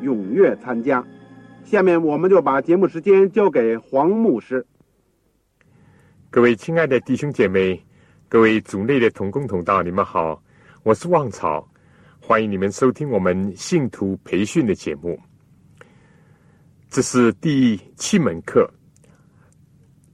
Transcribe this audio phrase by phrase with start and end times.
[0.00, 1.04] 踊跃参加。
[1.64, 4.66] 下面我们就把节目时间交给黄牧师。
[6.30, 7.80] 各位亲爱的弟兄姐妹，
[8.28, 10.42] 各位组内的同工同道，你们好，
[10.82, 11.68] 我是旺草，
[12.20, 15.18] 欢迎你们收听我们信徒培训的节目。
[16.88, 18.68] 这是第七门课，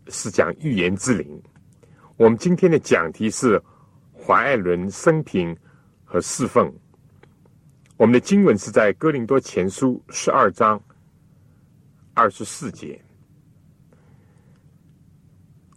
[0.08, 1.42] 是讲预言之灵。
[2.16, 3.60] 我们今天的讲题是
[4.12, 5.56] 怀爱伦生平
[6.04, 6.72] 和侍奉。
[7.96, 10.78] 我们的经文是在哥林多前书十二章
[12.12, 13.00] 二十四节。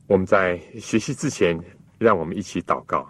[0.05, 1.57] 我们在学习之前，
[1.97, 3.07] 让我们一起祷告。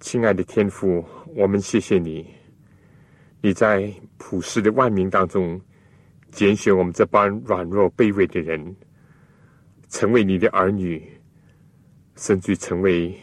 [0.00, 1.02] 亲爱的天父，
[1.34, 2.26] 我们谢谢你，
[3.40, 5.58] 你在普世的万民当中
[6.30, 8.76] 拣选我们这帮软弱卑微的人。
[9.88, 11.06] 成为你的儿女，
[12.16, 13.14] 甚至成为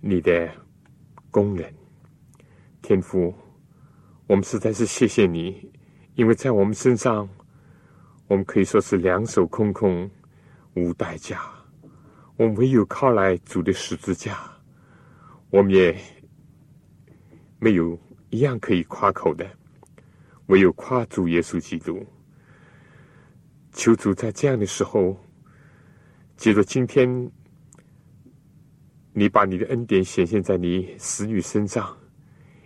[0.00, 0.50] 你的
[1.30, 1.70] 工人，
[2.84, 3.34] 天父，
[4.26, 5.72] 我们实在是谢谢你，
[6.16, 7.26] 因为在我们身上，
[8.28, 10.10] 我们可以说是两手空空，
[10.74, 11.40] 无代价。
[12.36, 14.38] 我们唯有靠来主的十字架，
[15.48, 15.98] 我们也
[17.58, 19.50] 没有一样可以夸口的，
[20.48, 22.04] 唯有夸主耶稣基督。
[23.72, 25.18] 求主在这样的时候。
[26.36, 27.32] 记住，今天
[29.14, 31.96] 你把你的恩典显现在你使女身上，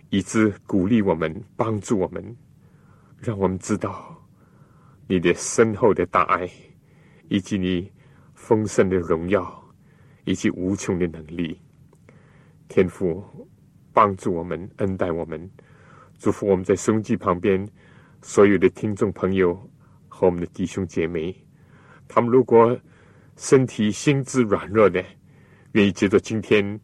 [0.09, 2.35] 以致鼓励我们、帮助我们，
[3.19, 4.15] 让我们知道
[5.07, 6.49] 你的深厚的大爱，
[7.27, 7.91] 以及你
[8.33, 9.63] 丰盛的荣耀，
[10.25, 11.59] 以及无穷的能力。
[12.67, 13.23] 天父
[13.93, 15.49] 帮助我们、恩待我们，
[16.17, 17.67] 祝福我们在收音机旁边
[18.21, 19.53] 所有的听众朋友
[20.07, 21.35] 和我们的弟兄姐妹。
[22.07, 22.79] 他们如果
[23.35, 25.03] 身体心智软弱的，
[25.73, 26.79] 愿意接着今天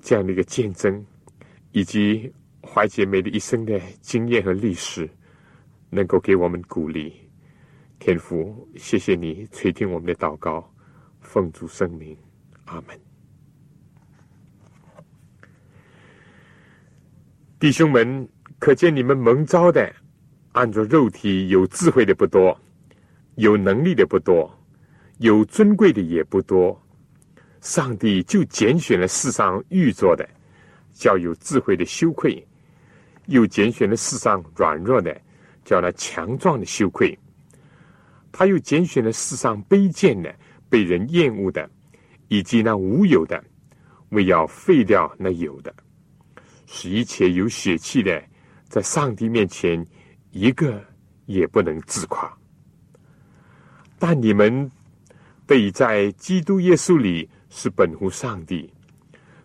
[0.00, 1.04] 这样的一个见证，
[1.72, 5.08] 以及怀姐妹的一生的经验和历史，
[5.90, 7.12] 能够给我们鼓励。
[7.98, 10.72] 天父，谢谢你垂听我们的祷告，
[11.20, 12.16] 奉主圣名，
[12.64, 12.98] 阿门。
[17.58, 18.28] 弟兄们，
[18.58, 19.94] 可见你们蒙召的，
[20.52, 22.58] 按着肉体有智慧的不多，
[23.36, 24.52] 有能力的不多。
[25.18, 26.76] 有尊贵的也不多，
[27.60, 30.28] 上帝就拣选了世上愚拙的，
[30.92, 32.42] 叫有智慧的羞愧；
[33.26, 35.20] 又拣选了世上软弱的，
[35.64, 37.18] 叫那强壮的羞愧。
[38.30, 40.34] 他又拣选了世上卑贱的、
[40.68, 41.68] 被人厌恶的，
[42.28, 43.42] 以及那无有的，
[44.10, 45.74] 为要废掉那有的，
[46.66, 48.22] 使一切有血气的，
[48.68, 49.86] 在上帝面前
[50.30, 50.82] 一个
[51.26, 52.32] 也不能自夸。
[53.98, 54.70] 但你们。
[55.44, 58.71] 被在基督耶稣里是本乎上帝，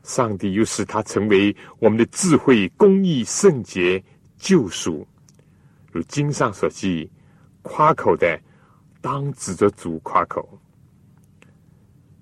[0.08, 4.02] 上帝又使他成为我们的智慧、公义、圣洁、
[4.38, 5.06] 救赎。
[5.92, 7.12] 如经上所记，
[7.62, 8.40] 夸口的
[9.02, 10.48] 当指着主夸口。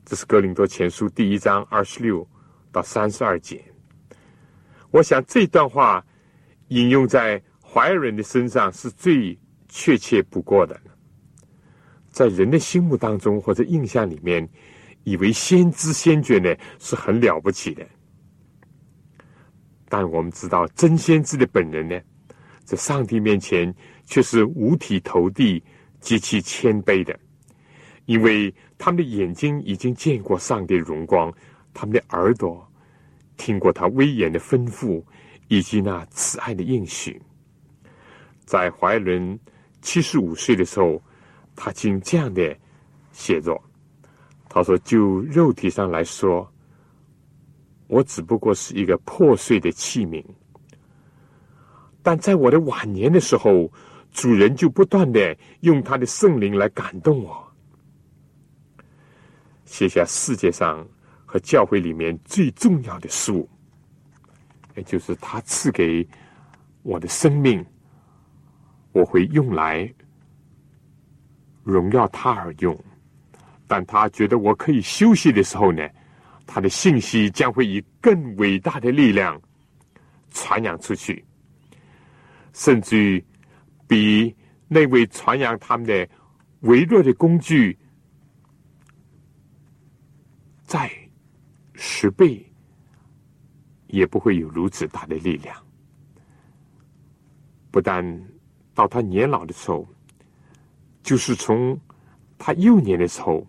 [0.04, 2.28] 这是哥林多前书第一章二十六
[2.72, 3.64] 到三十二节。
[4.90, 6.04] 我想这段话
[6.70, 9.38] 引用在怀人的身上是最
[9.70, 10.76] 确切不过的。
[12.10, 14.48] 在人的心目当中或者印象里面，
[15.06, 17.88] 以为先知先觉呢是很了不起的，
[19.88, 21.98] 但我们知道真先知的本人呢，
[22.66, 23.74] 在上帝面前
[24.06, 25.64] 却是五体投地、
[26.02, 27.18] 极其谦卑的，
[28.06, 31.34] 因为他们的眼睛已经见过上帝的荣光，
[31.74, 32.70] 他们的耳朵
[33.38, 35.02] 听过他威严的吩咐
[35.48, 37.22] 以及那慈爱的应许。
[38.44, 39.40] 在怀伦
[39.82, 41.02] 七十五岁的时候。
[41.58, 42.54] 他竟这样的
[43.14, 43.64] 写作，
[44.56, 46.50] 他说：“就肉体上来说，
[47.88, 50.24] 我只不过是一个破碎的器皿。
[52.02, 53.70] 但在我的晚年的时候，
[54.14, 57.46] 主人就不断的用他的圣灵来感动我，
[59.66, 60.88] 写下世界上
[61.26, 63.46] 和教会里面最重要的书，
[64.78, 66.08] 也就是他赐给
[66.82, 67.62] 我的生命，
[68.94, 69.94] 我会用来
[71.62, 72.74] 荣耀他而用。
[73.68, 75.90] 但他觉得我可以休息的时候呢，
[76.46, 79.42] 他的信息将会以更伟大的力量
[80.30, 81.26] 传扬出去，
[82.54, 83.26] 甚至于
[83.88, 84.36] 比
[84.68, 86.08] 那位传扬他们的
[86.60, 87.76] 微弱的工具
[90.64, 90.88] 再
[91.74, 92.46] 十倍，
[93.88, 95.58] 也不会有如此大的力量。
[97.72, 98.06] 不但
[98.76, 99.88] 到他年老的时候，
[101.02, 101.76] 就是从
[102.38, 103.44] 他幼年的时候。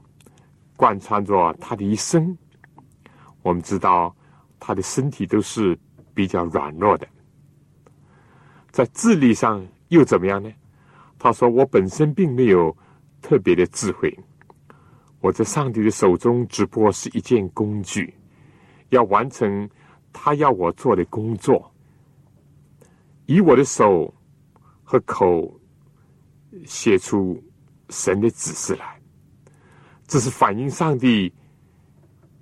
[0.76, 2.36] 贯穿着他的一生，
[3.42, 4.14] 我们知道
[4.60, 5.78] 他的身体都是
[6.14, 7.08] 比较软弱的，
[8.70, 10.52] 在智力上又怎么样呢？
[11.18, 12.76] 他说：“我本身并没有
[13.22, 14.14] 特别的智慧，
[15.20, 18.14] 我在上帝的手中只不过是一件工具，
[18.90, 19.68] 要完成
[20.12, 21.72] 他要我做的工作，
[23.24, 24.12] 以我的手
[24.84, 25.58] 和口
[26.66, 27.42] 写出
[27.88, 29.00] 神的指示来。”
[30.06, 31.32] 这是反映上帝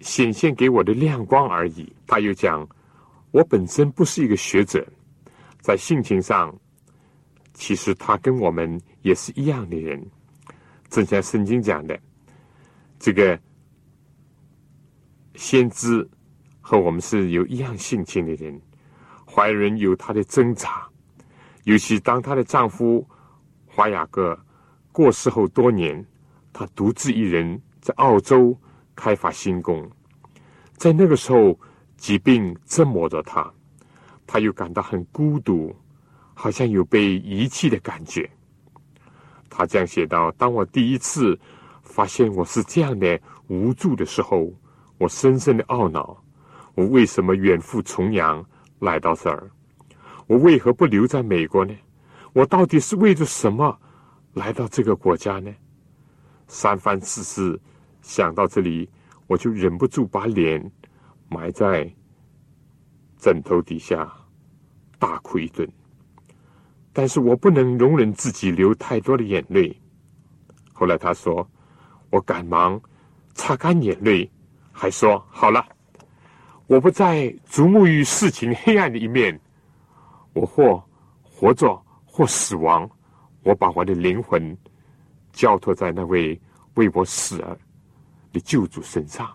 [0.01, 1.91] 显现给我的亮光而已。
[2.07, 2.69] 他又讲，
[3.31, 4.87] 我本身不是一个学者，
[5.61, 6.55] 在性情上，
[7.55, 10.05] 其实他跟我们也是一样的人。
[10.91, 11.99] 正像圣经讲的，
[12.99, 13.41] 这个
[15.35, 16.07] 先知
[16.61, 18.61] 和我们是有一样性情的人。
[19.27, 20.87] 怀人有他的挣扎，
[21.65, 23.05] 尤其当她的丈夫
[23.67, 24.39] 华雅各
[24.93, 26.07] 过世后多年。
[26.55, 28.57] 他独自一人在澳洲
[28.95, 29.91] 开发新工，
[30.77, 31.59] 在那个时候，
[31.97, 33.53] 疾病折磨着他，
[34.25, 35.75] 他又感到很孤独，
[36.33, 38.31] 好像有被遗弃的感觉。
[39.51, 41.37] 他这样写道：“当我第一次
[41.83, 44.49] 发现我是这样的无助的时候，
[44.97, 46.17] 我深深的懊恼：
[46.77, 48.45] 我为什么远赴重洋
[48.79, 49.51] 来到这儿？
[50.29, 51.75] 我为何不留在美国呢？
[52.33, 53.77] 我到底是为着什么
[54.35, 55.53] 来到这个国家呢？”
[56.47, 57.61] 三番四次
[58.03, 58.89] 想到这里，
[59.27, 60.71] 我就忍不住把脸
[61.29, 61.91] 埋在
[63.17, 64.13] 枕头底下
[64.99, 65.69] 大哭一顿。
[66.93, 69.77] 但是我不能容忍自己流太多的眼泪。
[70.73, 71.49] 后来他说
[72.11, 72.81] ：“我赶忙
[73.33, 74.31] 擦干眼泪，
[74.71, 75.67] 还说好了，
[76.67, 79.41] 我不再瞩目于事情黑暗的一面。
[80.35, 80.85] 我或
[81.23, 82.89] 活着，或死亡，
[83.43, 84.57] 我把我的灵魂。”
[85.35, 86.41] 交托在那位
[86.75, 87.59] 为我死而
[88.33, 89.29] 的救主身上，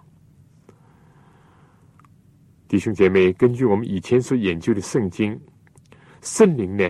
[2.67, 5.39] 弟兄姐妹，根据我们以前所研究的圣经，
[6.21, 6.89] 圣灵呢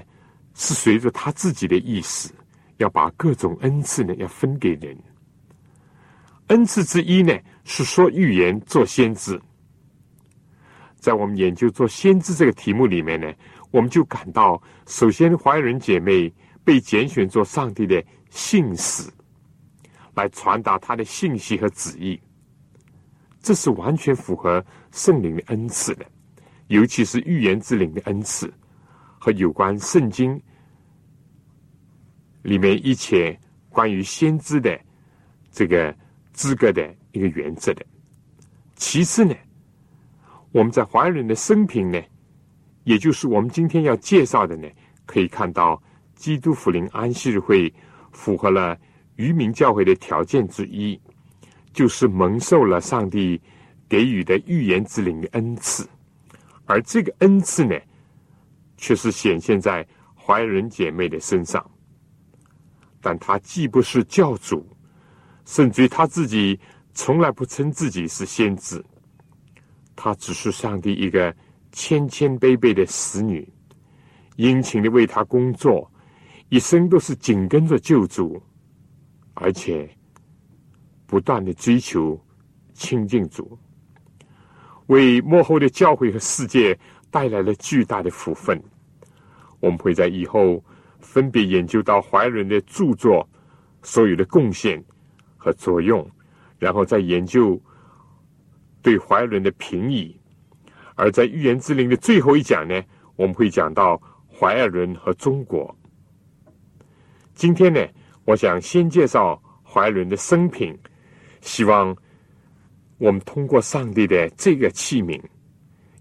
[0.54, 2.34] 是随着他自己的意思，
[2.78, 4.98] 要把各种恩赐呢要分给人。
[6.48, 9.40] 恩赐之一呢是说预言、做先知。
[10.96, 13.32] 在我们研究做先知这个题目里面呢，
[13.72, 16.32] 我们就感到，首先华人姐妹
[16.64, 18.04] 被拣选做上帝的。
[18.30, 19.10] 信使
[20.14, 22.20] 来传达他的信息和旨意，
[23.42, 26.06] 这是完全符合圣灵的恩赐的，
[26.68, 28.54] 尤其是预言之灵的恩赐
[29.18, 30.42] 和有关圣经
[32.44, 33.38] 里面一切
[33.69, 34.80] 关于先知的
[35.52, 35.95] 这个
[36.33, 37.86] 资格的一个原则的。
[38.76, 39.33] 其次呢，
[40.52, 42.02] 我们在华人的生平呢，
[42.83, 44.68] 也就是我们今天要介绍的呢，
[45.06, 45.81] 可以看到
[46.16, 47.74] 基督福临安息日会。
[48.11, 48.78] 符合了
[49.16, 50.99] 渔民教会的条件之一，
[51.73, 53.42] 就是蒙受了上帝
[53.87, 55.87] 给予的预言之灵的恩赐，
[56.66, 57.75] 而这个恩赐呢，
[58.78, 59.85] 却是显现在
[60.16, 61.63] 怀仁姐妹的身上。
[63.01, 64.66] 但他既不是教主，
[65.45, 66.59] 甚至于他自己
[66.94, 68.83] 从来不称自己是先知，
[69.95, 71.33] 他只是上帝一个
[71.71, 73.47] 谦谦卑卑的使女，
[74.35, 75.89] 殷勤的为他工作。
[76.50, 78.42] 一生都是紧跟着救主，
[79.36, 79.88] 而且
[81.06, 82.20] 不断的追求
[82.74, 83.56] 亲近主，
[84.88, 86.78] 为幕后的教会和世界
[87.12, 88.60] 带来了巨大的福分。
[89.60, 90.64] 我们会在以后
[91.00, 93.28] 分别研究到怀仁的著作
[93.84, 94.84] 所有的贡献
[95.38, 96.10] 和作用，
[96.58, 97.62] 然后再研究
[98.82, 100.20] 对怀仁的评议。
[100.96, 102.82] 而在预言之灵的最后一讲呢，
[103.16, 105.76] 我们会讲到怀尔伦和中国。
[107.40, 107.80] 今天呢，
[108.26, 110.78] 我想先介绍怀伦的生平，
[111.40, 111.96] 希望
[112.98, 115.18] 我们通过上帝的这个器皿，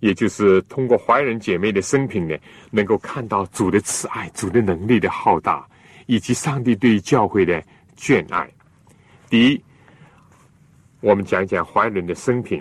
[0.00, 2.36] 也就是通过怀仁姐妹的生平呢，
[2.72, 5.64] 能够看到主的慈爱、主的能力的浩大，
[6.06, 7.62] 以及上帝对教会的
[7.96, 8.52] 眷爱。
[9.30, 9.62] 第一，
[11.00, 12.60] 我们讲讲怀伦的生平。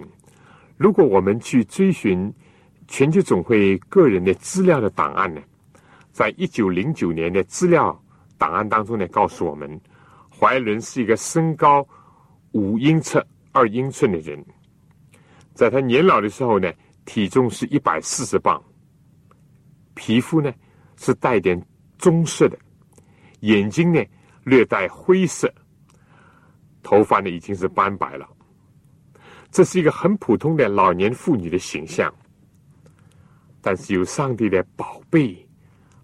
[0.78, 2.32] 如果我们去追寻
[2.88, 5.42] 全球总会个人的资料的档案呢，
[6.12, 8.00] 在一九零九年的资料
[8.38, 9.80] 档案当中呢，告诉我们，
[10.30, 11.88] 怀伦是一个身高
[12.52, 14.44] 五英尺二英寸的人，
[15.54, 16.72] 在他年老的时候呢。
[17.10, 18.62] 体重是一百四十磅，
[19.94, 20.54] 皮肤呢
[20.98, 21.58] 是带点
[21.98, 22.60] 棕色的，
[23.40, 24.06] 眼睛呢
[24.44, 25.50] 略带灰色，
[26.84, 28.28] 头发呢已经是斑白了。
[29.52, 32.14] 这是一个很普通的老年妇女的形象，
[33.62, 35.48] 但是有上帝的宝贝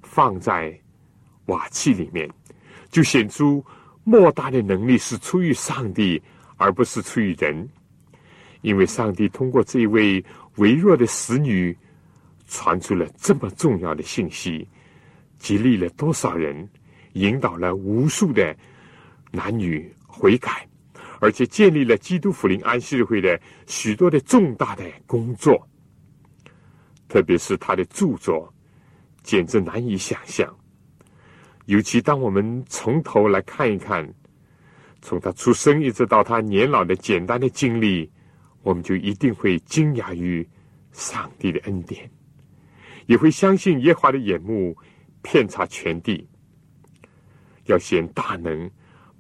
[0.04, 0.74] 放在
[1.46, 2.30] 瓦器里面，
[2.90, 3.64] 就显出
[4.04, 6.22] 莫大的能力是出于上帝，
[6.58, 7.68] 而不是出于人，
[8.62, 10.24] 因为上帝通过这一位。
[10.58, 11.76] 微弱的使女
[12.48, 14.68] 传出了这么重要的信息，
[15.40, 16.70] 激励了多少人，
[17.14, 18.56] 引导了无数的
[19.32, 20.68] 男女悔改，
[21.20, 25.68] 而且建立了基督福临安息日会的许多的重大的工作。
[27.10, 28.54] 特别是他的著作，
[29.24, 30.56] 简直难以想象。
[31.66, 34.08] 尤其当我们从头来看一看，
[35.02, 38.12] 从他出生一直到他年老的简单的经历。
[38.62, 40.48] 我们就一定会惊讶于
[40.94, 42.10] 上帝的恩典，
[43.08, 44.74] 也会相信耶华的眼目
[45.22, 46.26] 遍察全地，
[47.66, 48.72] 要显大能，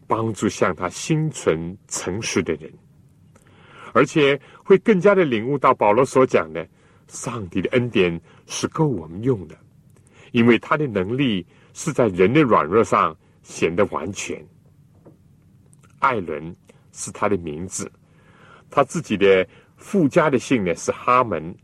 [0.07, 2.71] 帮助向他心存诚实的人，
[3.93, 6.65] 而且会更加的领悟到保罗所讲的，
[7.09, 9.57] 上帝的恩典是够我们用的，
[10.31, 14.43] 因为他的能力是在人的软弱上显得完全。
[15.99, 16.55] 艾伦
[16.91, 17.91] 是他的名字。
[18.69, 21.55] 他自己的附加的姓呢是哈门，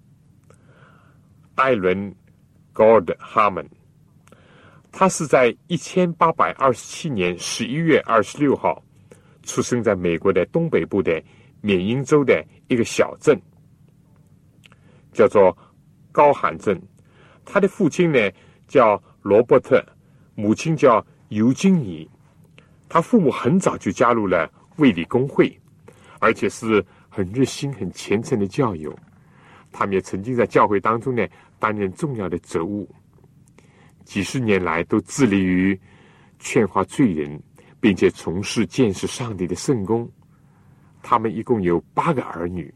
[1.55, 2.13] 艾伦
[2.73, 3.67] ·God 哈门。
[4.91, 8.83] 他是在一千八百二十七年十一月二十六号
[9.43, 11.21] 出生在美国的东北部的
[11.61, 13.39] 缅因州的一个小镇，
[15.11, 15.55] 叫做
[16.11, 16.79] 高罕镇。
[17.45, 18.19] 他的父亲呢
[18.67, 19.83] 叫罗伯特，
[20.39, 22.09] 母亲叫尤金尼。
[22.87, 25.59] 他父母很早就加入了卫理公会，
[26.19, 26.85] 而且是。
[27.11, 28.95] 很热心、很虔诚的教友，
[29.71, 31.27] 他们也曾经在教会当中呢
[31.57, 32.87] 担任重要的职务。
[34.05, 35.77] 几十年来都致力于
[36.37, 37.41] 劝化罪人，
[37.81, 40.09] 并且从事见识上帝的圣功。
[41.01, 42.71] 他们一共有八个儿女，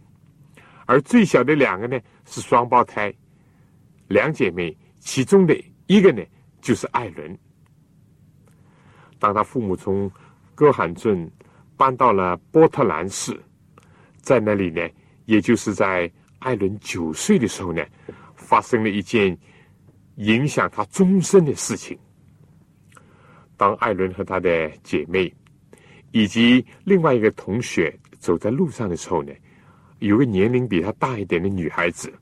[0.88, 3.14] 而最小的两个呢是双胞胎，
[4.08, 5.56] 两姐妹，其中的
[5.86, 6.24] 一个呢
[6.60, 7.38] 就是艾伦。
[9.24, 10.12] 当他父母从
[10.54, 11.32] 哥罕镇
[11.78, 13.42] 搬到了波特兰市。
[14.18, 14.86] 在那里呢，
[15.24, 17.82] 也就是在艾伦九岁的时候呢，
[18.36, 19.38] 发生了一件
[20.16, 21.98] 影响他终身的事情。
[23.56, 25.34] 当艾伦和他的姐妹
[26.12, 29.32] 以及另外一个同学走在路上的时候呢，
[30.00, 32.14] 有个年龄比他大一点的女孩子，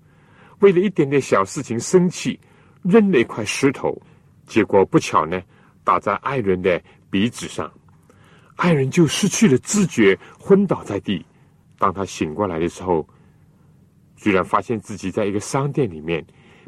[0.59, 2.39] 为了一点点小事情生气，
[2.83, 3.99] 扔了一块石头，
[4.45, 5.41] 结果不巧呢，
[5.83, 7.71] 打在艾伦的鼻子上，
[8.55, 11.25] 艾伦就失去了知觉，昏倒在地。
[11.77, 13.07] 当他醒过来的时候，
[14.15, 16.23] 居然发现自己在一个商店里面，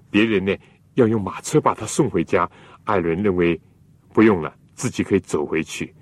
[0.09, 0.55] 别人呢
[0.95, 2.49] 要用马车把他送回家。
[2.85, 3.59] 艾伦认为
[4.11, 5.93] 不用了，自己可以走回去，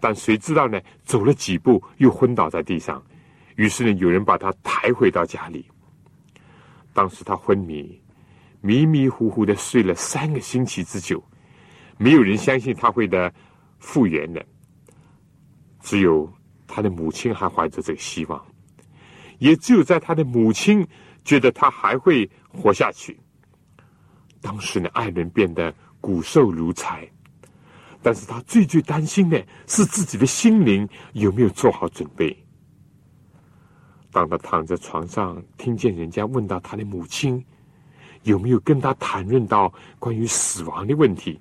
[0.00, 0.80] 但谁知道呢？
[1.04, 3.02] 走了几步又昏倒在地上。
[3.54, 5.64] 于是呢，有人把他抬回到家里。
[6.92, 7.98] 当时他昏迷，
[8.60, 11.22] 迷迷糊糊的睡了三个星期之久，
[11.98, 13.32] 没有人相信他会的
[13.78, 14.44] 复原的，
[15.80, 16.30] 只有
[16.66, 18.44] 他的母亲还怀着这个希望。
[19.38, 20.86] 也只有在他的母亲
[21.24, 23.18] 觉得他还会活下去。
[24.40, 27.06] 当时呢，艾伦变得骨瘦如柴，
[28.02, 32.36] 但是他最最担心的是自己的心灵有没有做好准备。
[34.10, 37.44] 当他躺在床上，听见人家问到他的母亲
[38.22, 41.38] 有没有跟他谈论到关于死亡的问题，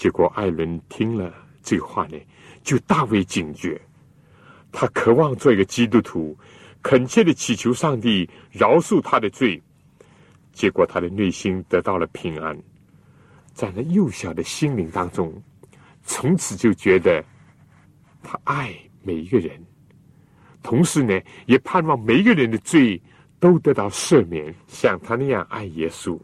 [0.00, 1.30] 结果艾伦听了
[1.62, 2.16] 这个话呢，
[2.62, 3.78] 就大为警觉。
[4.72, 6.34] 他渴望做一个基督徒，
[6.80, 9.62] 恳切的祈求上帝饶恕他的罪，
[10.54, 12.58] 结果他的内心得到了平安，
[13.52, 15.30] 在那幼小的心灵当中，
[16.02, 17.22] 从此就觉得
[18.22, 19.62] 他爱每一个人，
[20.62, 22.98] 同时呢，也盼望每一个人的罪
[23.38, 26.18] 都得到赦免，像他那样爱耶稣。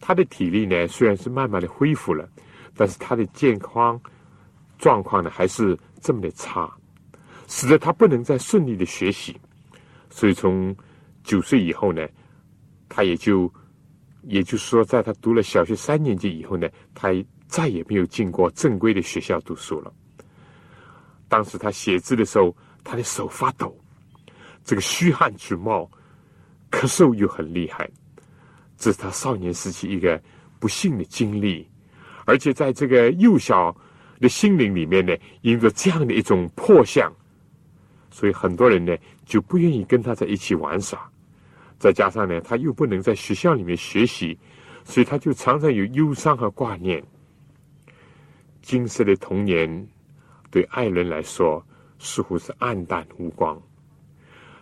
[0.00, 2.28] 他的体力呢，虽然是慢慢的恢复了，
[2.76, 4.00] 但是他的健康
[4.78, 6.70] 状况呢，还是这么的差。
[7.48, 9.40] 使得他不能再顺利的学习，
[10.10, 10.74] 所以从
[11.22, 12.04] 九岁以后呢，
[12.88, 13.48] 他也就，
[14.22, 17.10] 也就是说，在他读了小学三年级以后呢，他
[17.46, 19.92] 再也没有进过正规的学校读书了。
[21.28, 22.52] 当时他写字的时候，
[22.82, 23.78] 他的手发抖，
[24.64, 25.88] 这个虚汗直冒，
[26.68, 27.88] 咳嗽又很厉害。
[28.76, 30.20] 这是他少年时期一个
[30.58, 31.70] 不幸的经历，
[32.26, 33.74] 而且在这个幼小
[34.20, 37.10] 的心灵里面呢，因着这样的一种破相，
[38.10, 41.10] 所以很多人呢就不愿意跟他在一起玩耍。
[41.78, 44.38] 再加上呢，他又不能在学校里面学习，
[44.84, 47.02] 所以他就常常有忧伤和挂念。
[48.60, 49.86] 金色的童年
[50.50, 51.64] 对艾伦来说
[51.98, 53.60] 似乎是暗淡无光，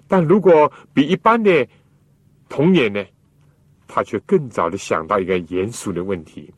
[0.07, 1.67] 但如果比一般的
[2.49, 3.05] 童年呢？
[3.87, 6.53] 他却更早的想到一个严肃的问题，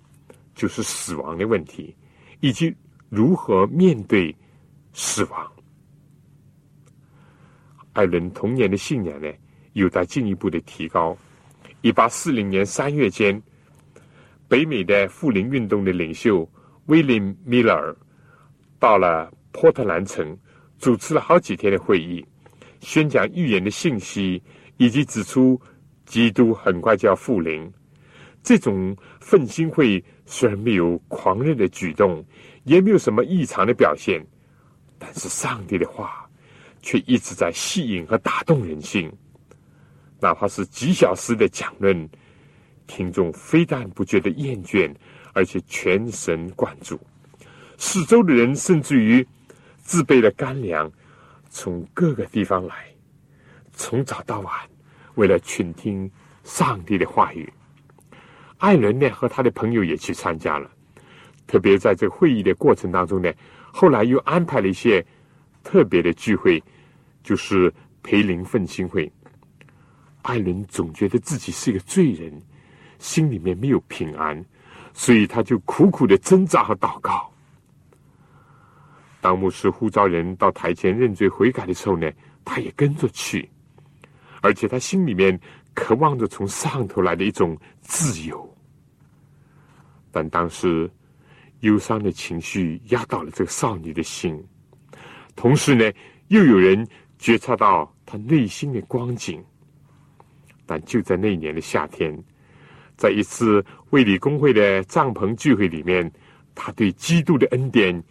[0.56, 1.94] 就是死亡的问题，
[2.40, 2.75] 以及
[3.08, 4.34] 如何面对
[4.92, 5.52] 死亡。
[7.92, 9.32] 艾伦童年的信仰呢，
[9.75, 11.16] 有待进一步的提高。
[11.82, 13.40] 一八四零年三月间，
[14.48, 16.50] 北美的富林运动的领袖
[16.86, 17.96] 威廉·米勒尔
[18.80, 20.36] 到了波特兰城，
[20.78, 22.26] 主持了好几天的会议，
[22.80, 24.42] 宣讲预言的信息，
[24.78, 25.60] 以及指出。
[26.06, 27.68] 基督很快就要复临，
[28.40, 32.25] 这种奋兴会虽然没有狂热的举动，
[32.64, 34.25] 也没有什么异常的表现，
[34.99, 36.28] 但是上帝的话
[36.83, 39.11] 却一直在吸引和打动人心。
[40.21, 42.09] 哪怕是几小时的讲论，
[42.87, 44.92] 听众非但不觉得厌倦，
[45.33, 46.99] 而且全神贯注。
[47.78, 49.26] 四周的人甚至于
[49.78, 50.90] 自备了干粮，
[51.50, 52.87] 从各个地方来，
[53.73, 54.52] 从早到晚。
[55.16, 56.11] 为了倾听
[56.45, 57.50] 上帝的话语，
[58.58, 60.70] 艾伦呢和他的朋友也去参加了。
[61.46, 63.32] 特别在这会议的过程当中呢，
[63.72, 65.04] 后来又安排了一些
[65.62, 66.62] 特别的聚会，
[67.22, 67.72] 就是
[68.02, 69.10] 培灵奋兴会。
[70.22, 72.32] 艾伦总觉得自己是一个罪人，
[72.98, 74.44] 心里面没有平安，
[74.92, 77.30] 所以他就苦苦的挣扎和祷告。
[79.21, 82.10] 当牧师呼召人到台前认罪悔改的时候呢，
[82.45, 83.49] 他也跟着去。
[84.40, 85.38] 而且他心里面
[85.76, 88.56] 渴望着从上头来的一种自由，
[90.10, 90.91] 但当时
[91.60, 94.43] 忧伤的情绪压倒了这个少女的心，
[95.36, 95.93] 同时呢，
[96.28, 96.84] 又有人
[97.19, 99.45] 觉察到她内心的光景。
[100.65, 102.19] 但就在那年的夏天，
[102.97, 106.10] 在一次卫理公会的帐篷聚会里面，
[106.54, 108.02] 他对基督的恩典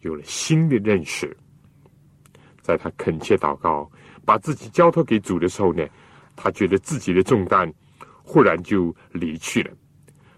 [0.00, 1.36] 有了新的认识，
[2.62, 3.88] 在他恳切祷告。
[4.22, 5.84] 把自己交托给主的时候呢，
[6.42, 7.70] 他觉得自己的重担
[8.22, 9.70] 忽然就离去了，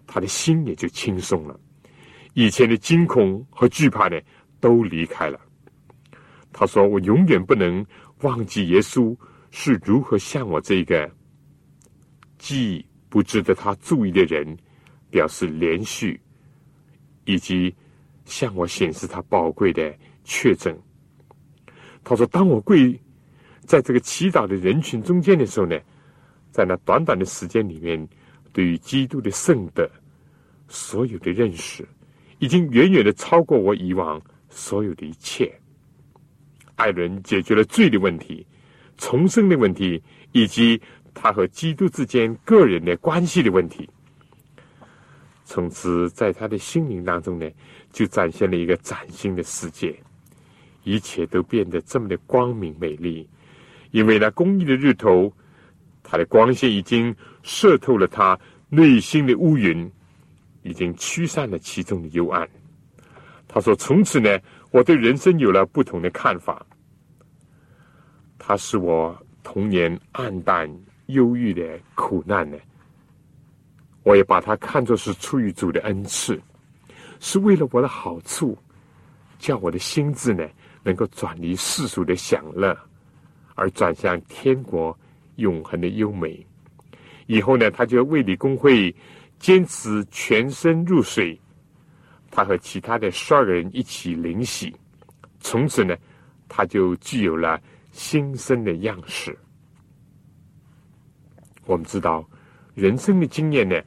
[0.05, 1.61] 他的心也就轻松了，
[2.35, 4.21] 以前的惊恐和惧怕呢
[4.59, 5.38] 都离开了。
[6.53, 7.87] 他说：“我永远不能
[8.23, 9.17] 忘记耶稣
[9.53, 11.09] 是如何向我这个
[12.37, 14.59] 既不值得他注意的人
[15.09, 16.21] 表示连续，
[17.27, 17.73] 以及
[18.25, 20.77] 向我显示他宝贵的确证。”
[22.03, 23.01] 他说：“当我跪。”
[23.65, 25.79] 在这个祈祷的人群中间的时候呢，
[26.53, 28.07] 在那短短的时间里面，
[28.53, 29.91] 对于基督的圣德
[30.69, 31.85] 所有的认识，
[32.38, 35.53] 已经远远的超过我以往所有的一切。
[36.77, 38.47] 艾伦解决了罪的问题、
[38.99, 40.81] 重生的问题，以及
[41.15, 43.88] 他和基督之间个人的关系的问题。
[45.45, 47.49] 从此，在他的心灵当中呢，
[47.93, 49.95] 就展现了一个崭新的世界，
[50.85, 53.29] 一切都变得这么的光明美丽。
[53.91, 55.31] 因为那公益的日头，
[56.12, 59.90] 它的光线已经射透了他内心的乌云，
[60.62, 62.46] 已经驱散了其中的幽暗。
[63.48, 64.29] 他说：“从此呢，
[64.70, 66.66] 我对人生有了不同的看法。
[68.38, 70.70] 他是我童年暗淡
[71.07, 72.59] 忧郁的苦难呢，
[74.03, 76.38] 我也把它看作是出于主的恩赐，
[77.20, 78.55] 是为了我的好处，
[79.38, 80.46] 叫我的心智呢
[80.83, 82.77] 能够转离世俗的享乐。”
[83.55, 84.94] 而转向天国
[85.37, 86.47] 永恒的优美。
[87.27, 88.95] 以后呢，他就为理公会
[89.38, 91.38] 坚持全身入水。
[92.31, 94.75] 他和其他的十二个人一起灵洗，
[95.40, 95.95] 从此呢，
[96.49, 99.38] 他就具有了新生的样式。
[101.66, 102.27] 我们知道，
[102.75, 103.81] 人生的经验呢，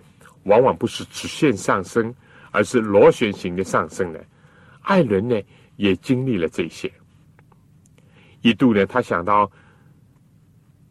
[0.43, 2.13] 往往不是直线上升，
[2.51, 4.23] 而是螺旋形的上升的。
[4.81, 5.41] 艾伦呢，
[5.75, 6.91] 也经历了这些。
[8.41, 9.51] 一度呢，他想到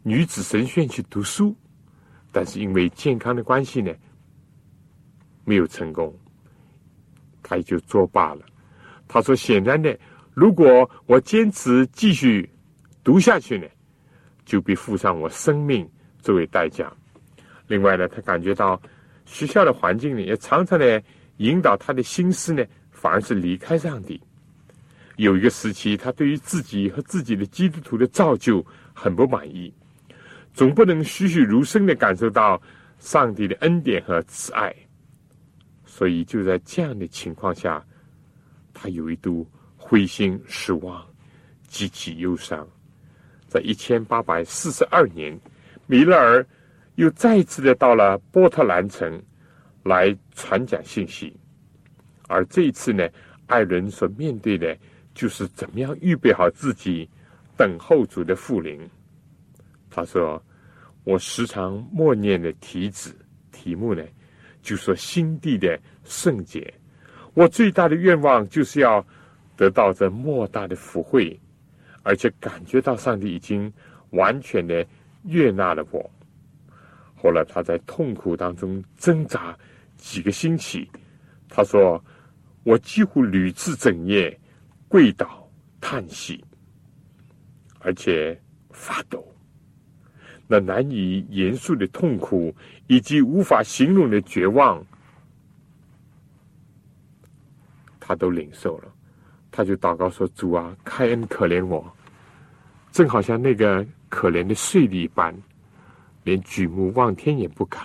[0.06, 1.56] 女子神学院去读书，
[2.30, 3.90] 但是因为健康的关系呢，
[5.46, 6.14] 没有成功，
[7.42, 8.42] 他也就作罢了。
[9.08, 9.90] 他说：“显然呢，
[10.34, 12.46] 如果我坚持继续
[13.02, 13.66] 读下去呢，
[14.44, 15.88] 就必付上我生命
[16.20, 16.92] 作为代价。
[17.66, 18.78] 另外呢，他感觉到
[19.24, 21.00] 学校的环境呢，也常常呢
[21.38, 24.20] 引导他的心思呢，反而是离开上帝。
[25.16, 28.62] 有一个时期，他对于自己和自己的基督徒的造就
[28.92, 29.72] 很不满意，
[30.54, 32.58] 总不能栩栩如生的感受到
[32.98, 34.74] 上帝的恩典和慈爱。
[35.84, 37.84] 所以就在这样的情况下，
[38.72, 41.04] 他有一度灰心失望，
[41.68, 42.66] 极其忧伤。
[43.46, 45.38] 在一千八百四十二年，
[45.86, 46.46] 米勒尔
[46.94, 49.22] 又再次的到了波特兰城
[49.82, 51.36] 来传讲信息，
[52.28, 53.06] 而这一次呢，
[53.46, 54.74] 艾伦所面对的。
[55.14, 57.08] 就是怎么样预备好自己，
[57.56, 58.80] 等候主的复临。
[59.94, 60.42] 他说
[61.04, 63.14] ：“我时常默念的题子
[63.52, 64.02] 题目呢，
[64.60, 66.74] 就说心地的圣洁。
[67.34, 69.06] 我最大的愿望就是要
[69.56, 71.38] 得到这莫大的福慧，
[72.02, 73.72] 而且感觉到上帝已经
[74.10, 74.84] 完全的
[75.24, 76.10] 悦纳了我。
[77.14, 79.56] 后来他在痛苦当中挣扎
[79.96, 80.90] 几个星期，
[81.48, 82.04] 他说：
[82.64, 84.36] 我几乎屡次整夜。”
[84.86, 86.44] 跪倒叹息，
[87.80, 89.33] 而且发抖，
[90.54, 92.54] 那难以言述的痛苦
[92.86, 94.80] 以及无法形容的绝望，
[97.98, 98.84] 他都领受了。
[99.50, 101.84] 他就祷告说：“主啊，开恩可怜我，
[102.92, 105.34] 正好像那个可怜的税吏般，
[106.22, 107.82] 连举目望天也不敢，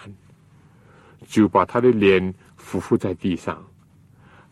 [1.28, 3.66] 就把他的脸伏伏在地上。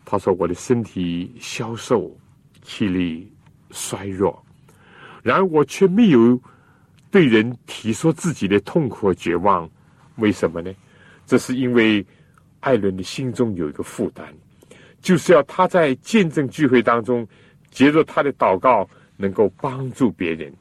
[0.04, 2.12] 他说：我的身体消瘦。”
[2.60, 3.32] 气力
[3.70, 4.44] 衰弱，
[5.22, 6.38] 然而我却没有
[7.10, 9.68] 对人提说自己的痛苦和绝望。
[10.16, 10.72] 为什么呢？
[11.26, 12.04] 这是因为
[12.60, 14.26] 艾伦的心中有一个负担，
[15.00, 17.26] 就是要他在见证聚会当中，
[17.70, 20.52] 接着他的祷告，能够帮助别人。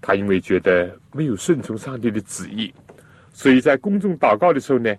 [0.00, 2.74] 他因为觉得没有顺从上帝的旨意，
[3.32, 4.92] 所以在公众祷告的时候呢，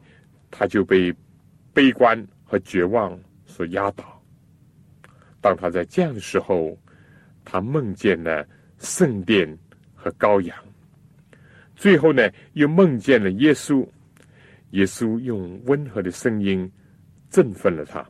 [0.50, 1.14] 他就被
[1.74, 4.22] 悲观和绝望所压倒。
[5.42, 6.78] 当他在这样的时候，
[7.44, 8.48] 他梦见了
[8.84, 9.58] 圣殿
[9.96, 10.56] 和羔羊，
[11.76, 13.88] 最后呢，又梦见了耶稣。
[14.72, 16.70] 耶稣用温和的声音
[17.30, 18.04] 振奋了他，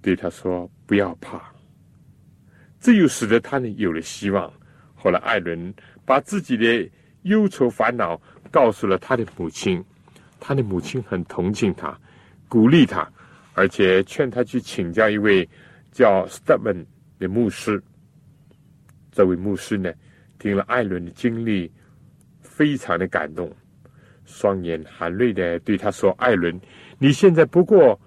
[0.00, 1.52] 对他说：“不要怕。”
[2.80, 4.52] 这又使得他呢有了希望。
[4.94, 6.88] 后来，艾伦把自己的
[7.22, 9.84] 忧愁烦恼告诉了他的母亲，
[10.38, 11.98] 他的母亲很同情他，
[12.48, 13.06] 鼓励他。
[13.54, 15.46] 而且劝他去请教一位
[15.90, 16.86] 叫 Stephen
[17.18, 17.82] 的牧师。
[19.12, 19.92] 这位牧师呢，
[20.40, 21.70] 听了艾伦的经历，
[22.40, 23.54] 非常的感动，
[24.24, 26.60] 双眼含泪的对他说：“艾伦，
[26.98, 28.00] 你现在不过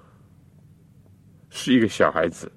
[1.49, 2.51] 是一个小孩子，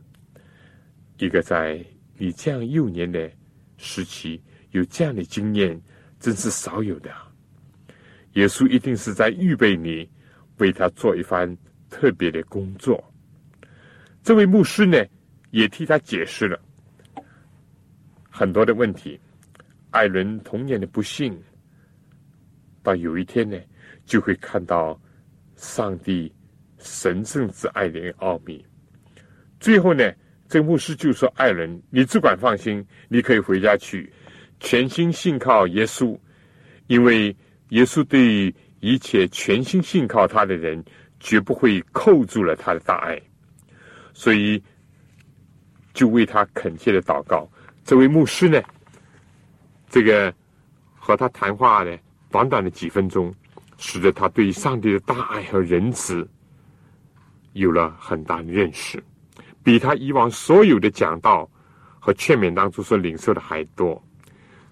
[1.19, 1.85] 一个在
[2.17, 3.31] 你这样幼年的
[3.77, 5.81] 时期有这样的经验，
[6.19, 7.11] 真是少有的。
[8.33, 10.11] 耶稣一定是在预备你，
[10.57, 11.57] 为他做一番。”
[11.91, 13.03] 特别的工作，
[14.23, 15.03] 这位牧师呢，
[15.53, 16.61] 也替他解释了
[18.39, 19.19] 很多的问题。
[19.91, 21.37] 艾伦童年的不幸，
[22.85, 23.59] 到有一天呢，
[24.05, 25.01] 就会看到
[25.57, 26.33] 上帝
[26.79, 28.65] 神圣之爱的奥秘。
[29.59, 30.13] 最后呢，
[30.47, 34.09] 这个牧师就说：“艾伦，你只管放心，你可以回家去，
[34.61, 36.17] 全心信靠耶稣，
[36.87, 37.37] 因为
[37.71, 40.85] 耶稣对一切全心信靠他的人。”
[41.21, 43.21] 绝不会扣住了他的大爱，
[44.13, 44.63] 所以
[45.93, 47.51] 就为他恳切的祷告。
[47.89, 48.63] 这位牧师呢，
[49.89, 50.31] 这个
[50.95, 51.97] 和他谈话呢，
[52.31, 53.35] 短短的几分钟，
[53.79, 56.29] 使得他对上帝的大爱和仁慈
[57.55, 59.03] 有了很大的认识，
[59.65, 61.49] 比他以往所有的讲道
[61.99, 63.99] 和劝勉当中所领受的还多。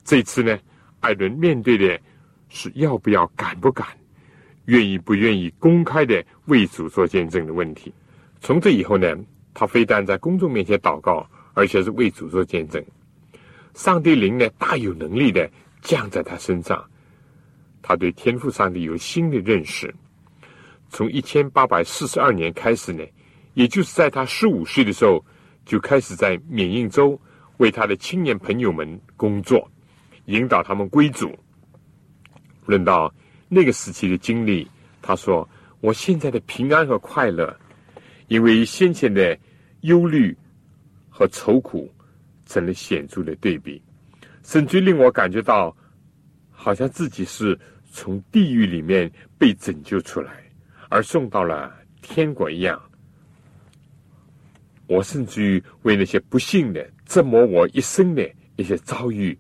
[0.05, 0.59] 这次呢，
[1.01, 1.99] 艾伦面对的
[2.51, 3.87] 是要不要、敢不敢。
[4.67, 7.91] 愿意不愿意公开的为主做见证的问题。
[8.43, 9.17] 从这以后呢，
[9.55, 12.85] 他非但在公众面前祷告，而且是为主做见证。
[13.77, 15.49] 上帝灵呢，大有能力的
[15.83, 16.83] 降在他身上。
[17.83, 19.95] 他对天赋上帝有新的认识。
[20.89, 23.05] 从一千八百四十二年开始呢，
[23.53, 25.23] 也就是在他十五岁的时候，
[25.67, 27.21] 就开始在缅因州
[27.59, 29.71] 为他的青年朋友们工作，
[30.25, 31.31] 引导他们归主。
[32.65, 33.13] 论到。
[33.49, 34.69] 那个时期的经历，
[35.01, 35.49] 他说
[35.81, 37.57] ：“我现在的平安和快乐，
[38.27, 39.39] 因为先前的
[39.83, 40.37] 忧虑
[41.09, 41.89] 和愁苦
[42.47, 43.83] 成了显著的对比，
[44.43, 45.77] 甚至令我感觉到，
[46.51, 47.59] 好像自己是
[47.91, 50.33] 从地狱里面被拯救出来，
[50.89, 52.81] 而送到了天国一样。
[54.87, 59.37] 我甚至于为那些不幸的折磨我一生的一些遭遇，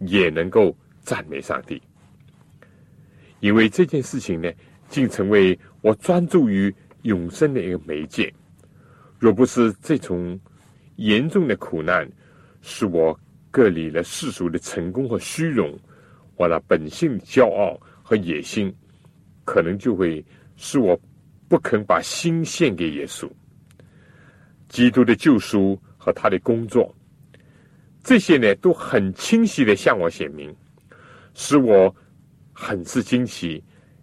[0.00, 1.80] 也能够赞美上帝。
[3.40, 4.52] 因为这件事情呢，
[4.88, 8.32] 竟成为我专注于永生的一个媒介。
[9.18, 10.38] 若不是这种
[10.96, 12.06] 严重的苦难，
[12.62, 13.18] 使我
[13.50, 15.78] 隔离了世俗的成功和虚荣，
[16.36, 18.74] 我那本性的骄傲和野心，
[19.44, 20.24] 可能就会
[20.56, 20.98] 使我
[21.48, 23.30] 不肯把心献给耶稣。
[24.68, 26.94] 基督的救赎和他的工作，
[28.02, 30.54] 这些呢都很清晰的向我显明，
[31.34, 31.94] 使我
[32.52, 33.62] 很是惊奇，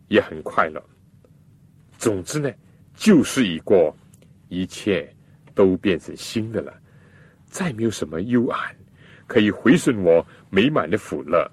[0.10, 0.84] 也很快乐。
[1.98, 2.52] 总之呢，
[2.93, 3.95] 旧事已过，
[4.48, 5.12] 一切
[5.56, 6.79] 都变成新的了。
[7.49, 8.75] 再没有什么幽暗
[9.27, 11.49] 可以毁损我美满的福乐。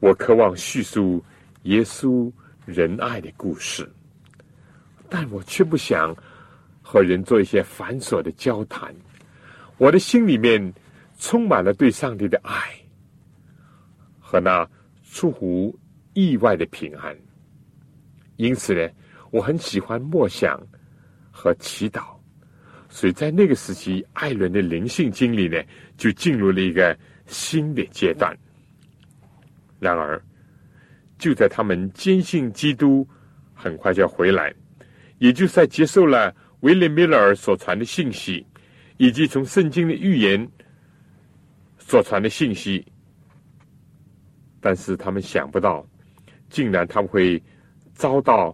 [0.00, 1.24] 我渴望叙述
[1.62, 2.30] 耶稣
[2.64, 3.90] 仁爱的故事，
[5.08, 6.14] 但我却不想
[6.82, 8.94] 和人做一些繁琐的交谈。
[9.76, 10.72] 我的心里面
[11.18, 12.52] 充满了对上帝的爱
[14.20, 14.68] 和那
[15.10, 15.76] 出乎
[16.14, 17.16] 意外的平安。
[18.36, 18.88] 因此呢，
[19.30, 20.60] 我很喜欢默想
[21.30, 22.17] 和祈祷。
[22.98, 25.62] 所以在那个时期，艾伦的灵性经历呢，
[25.96, 28.36] 就进入了一个新的阶段。
[29.78, 30.20] 然而，
[31.16, 33.06] 就在他们坚信基督
[33.54, 34.52] 很快就要回来，
[35.18, 38.44] 也就是在接受了威廉·米勒尔所传的信息，
[38.96, 40.44] 以及从圣经的预言
[41.78, 42.84] 所传的信息，
[44.60, 45.88] 但是他们想不到，
[46.50, 47.40] 竟然他们会
[47.92, 48.52] 遭到。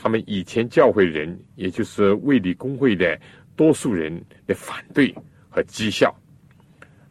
[0.00, 3.20] 他们以前教会人，也就是卫理公会的
[3.58, 4.08] 多数人
[4.46, 5.12] 的反对
[5.50, 6.14] 和讥笑，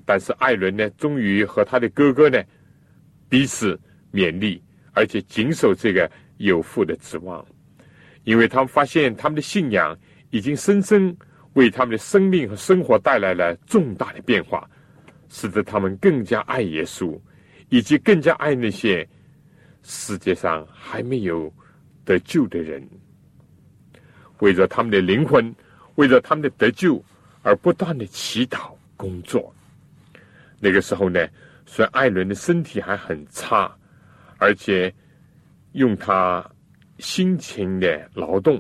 [0.06, 2.42] 但是艾伦呢，终于和他的哥哥呢
[3.28, 3.78] 彼此
[4.14, 7.46] 勉励，而且谨守这个有父的指望，
[8.24, 9.96] 因为他们发现他们的信仰
[10.30, 11.14] 已经深深
[11.54, 14.68] 为他们的生命和生活带来了重大的变化，
[15.28, 17.20] 使得他们更加爱耶稣，
[17.68, 19.06] 以及更加爱那些
[19.84, 21.54] 世界上还没有。
[22.08, 22.82] 得救的人，
[24.40, 25.54] 为着他们的灵魂，
[25.98, 27.04] 为了他们的得救
[27.44, 29.54] 而不断的祈祷工作。
[30.60, 31.28] 那个时候呢，
[31.68, 33.72] 虽然艾伦的身体还很差，
[34.38, 34.92] 而且
[35.74, 36.44] 用他
[36.98, 38.60] 辛勤的劳动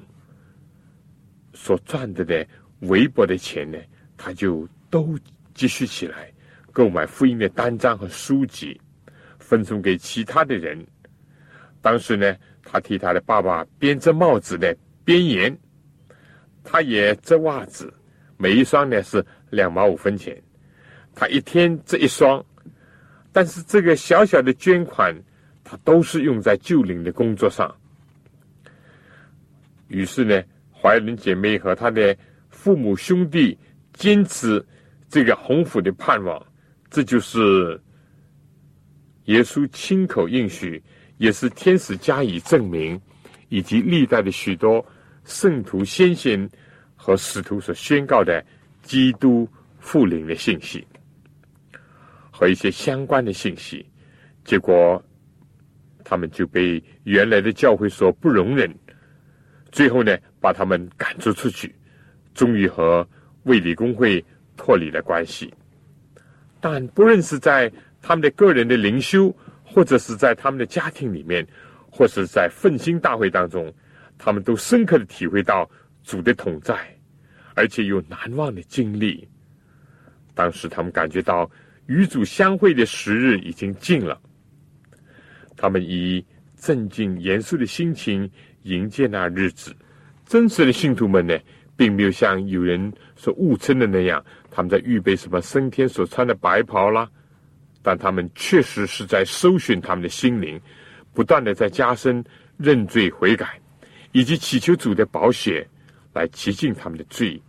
[1.53, 2.45] 所赚的的
[2.81, 3.79] 微薄的钱呢，
[4.15, 5.17] 他就都
[5.53, 6.31] 积蓄起来，
[6.71, 8.79] 购买福音的单张和书籍，
[9.39, 10.85] 分送给其他的人。
[11.81, 12.35] 当时呢。
[12.69, 15.57] 他替他的爸爸编织帽子的边沿，
[16.69, 17.93] 他也织袜子，
[18.35, 20.37] 每一双呢是两毛五分钱。
[21.15, 22.45] 他一天织一双，
[23.31, 25.15] 但是这个小小的捐款，
[25.63, 27.73] 他都是用在救灵的工作上。
[29.87, 32.13] 于是呢，怀仁姐妹和他的
[32.49, 33.57] 父母兄弟
[33.93, 34.63] 坚持
[35.07, 36.45] 这个鸿福的盼望，
[36.91, 37.79] 这就是
[39.23, 40.83] 耶稣亲口应许。
[41.17, 43.01] 也是天使加以证明，
[43.49, 44.85] 以及历代的许多
[45.27, 46.49] 圣徒先贤
[46.95, 48.43] 和使徒所宣告的
[48.81, 50.87] 基督复临的信息，
[52.31, 53.85] 和一些相关的信息，
[54.43, 54.99] 结果
[56.03, 58.73] 他们就被原来的教会所不容忍，
[59.71, 61.75] 最后呢，把他们赶逐出去，
[62.33, 63.07] 终于和
[63.43, 65.53] 卫理公会脱离了关系。
[66.59, 69.31] 但不论是在他们的个人的灵修。
[69.69, 71.45] 或者是在他们的家庭里面，
[71.91, 73.71] 或是在奋兴大会当中，
[74.17, 75.69] 他们都深刻的体会到
[76.03, 76.75] 主的同在，
[77.55, 79.27] 而且有难忘的经历。
[80.33, 81.49] 当时他们感觉到
[81.87, 84.19] 与主相会的时日已经近了，
[85.55, 86.23] 他们以
[86.55, 88.29] 镇静严肃的心情
[88.63, 89.75] 迎接那日子。
[90.25, 91.37] 真实的信徒们呢，
[91.75, 97.09] 并没有像有人所误称的那样，他们在预备什么升天所穿的白袍啦。
[97.81, 100.59] 但他们确实是在搜寻他们的心灵，
[101.13, 102.21] 不断的在加深
[102.57, 103.57] 认罪悔改，
[104.11, 105.67] 以及祈求主的宝血
[106.13, 107.41] 来洁净他们的罪，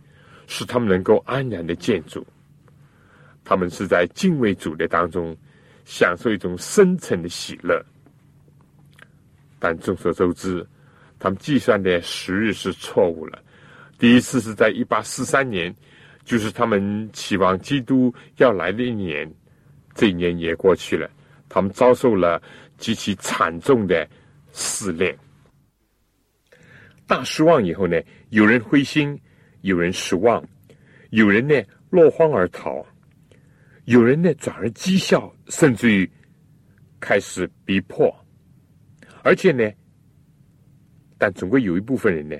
[0.47, 2.25] 使他们能够安然的建筑。
[3.43, 5.35] 他们是在敬畏主的当中
[5.85, 7.83] 享受一种深沉的喜乐。
[9.57, 10.65] 但众所周知，
[11.17, 13.41] 他们计算的时日是错误了。
[13.97, 15.75] 第一次是在一八四三年，
[16.23, 19.29] 就是他们期望基督要来的一年。
[19.95, 21.09] 这一年也过去了，
[21.49, 22.41] 他们遭受了
[22.77, 24.07] 极其惨重的
[24.53, 25.17] 试炼。
[27.09, 29.19] 大失望以后呢，有人灰心，
[29.61, 30.47] 有人失望，
[31.09, 31.55] 有人呢
[31.89, 32.85] 落荒而逃，
[33.85, 36.09] 有人呢转而讥笑，甚至于
[36.99, 38.15] 开始逼迫。
[39.23, 39.69] 而且呢，
[41.17, 42.37] 但总归有一部分人呢，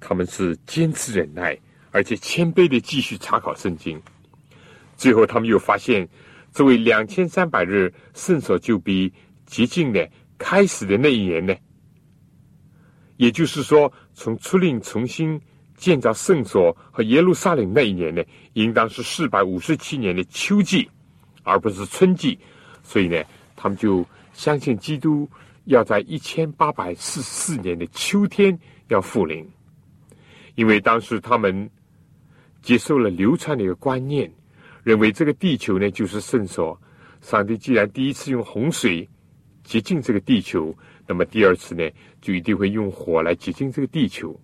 [0.00, 1.54] 他们是坚持忍耐，
[1.90, 4.00] 而且谦卑的继续查考圣经。
[4.96, 6.08] 最后，他们又发现。
[6.52, 9.12] 这位两千三百日圣所就比
[9.46, 11.54] 极尽的开始的那一年呢，
[13.20, 15.38] 也就是说，从出令重新
[15.76, 20.88] 建造圣所和耶路撒冷那一年呢，应当是四百五十七年的秋季，
[21.42, 22.38] 而不是春季。
[22.82, 23.22] 所以呢，
[23.54, 25.28] 他们就相信基督
[25.66, 29.46] 要在一千八百四十四年的秋天要复临，
[30.54, 31.68] 因为当时他们
[32.62, 34.32] 接受了流传的一个观念。
[34.82, 36.80] 认为这个地球呢就是圣所，
[37.20, 39.06] 上帝既然第一次用洪水
[39.62, 40.74] 洁净这个地球，
[41.10, 44.40] 那么第二次呢就一定会用火来洁净这个地球。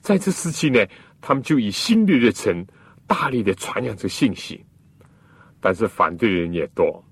[0.00, 0.80] 在这时期呢，
[1.20, 2.66] 他们就以新的热忱
[3.06, 4.64] 大力的传扬这信息，
[5.60, 7.04] 但是反对的人也多。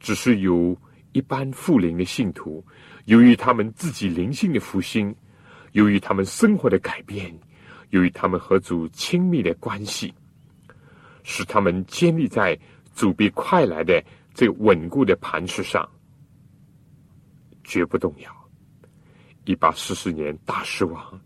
[0.00, 0.74] 只是有
[1.12, 2.64] 一般富灵的信徒，
[3.04, 5.14] 由于他们自己灵性的复兴，
[5.72, 7.30] 由于他们生活的改变，
[7.90, 10.14] 由于他们和主亲密的关系。
[11.24, 12.58] 使他们建立在
[12.96, 14.02] 主必快来的
[14.34, 15.88] 这稳固的磐石上，
[17.72, 18.30] 绝不动摇。
[19.46, 21.18] 一八四四年大失亡，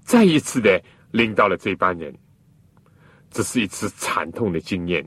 [0.00, 0.78] 再一次的
[1.12, 2.14] 领到了这班人，
[3.30, 5.02] 这是一次惨痛的经验。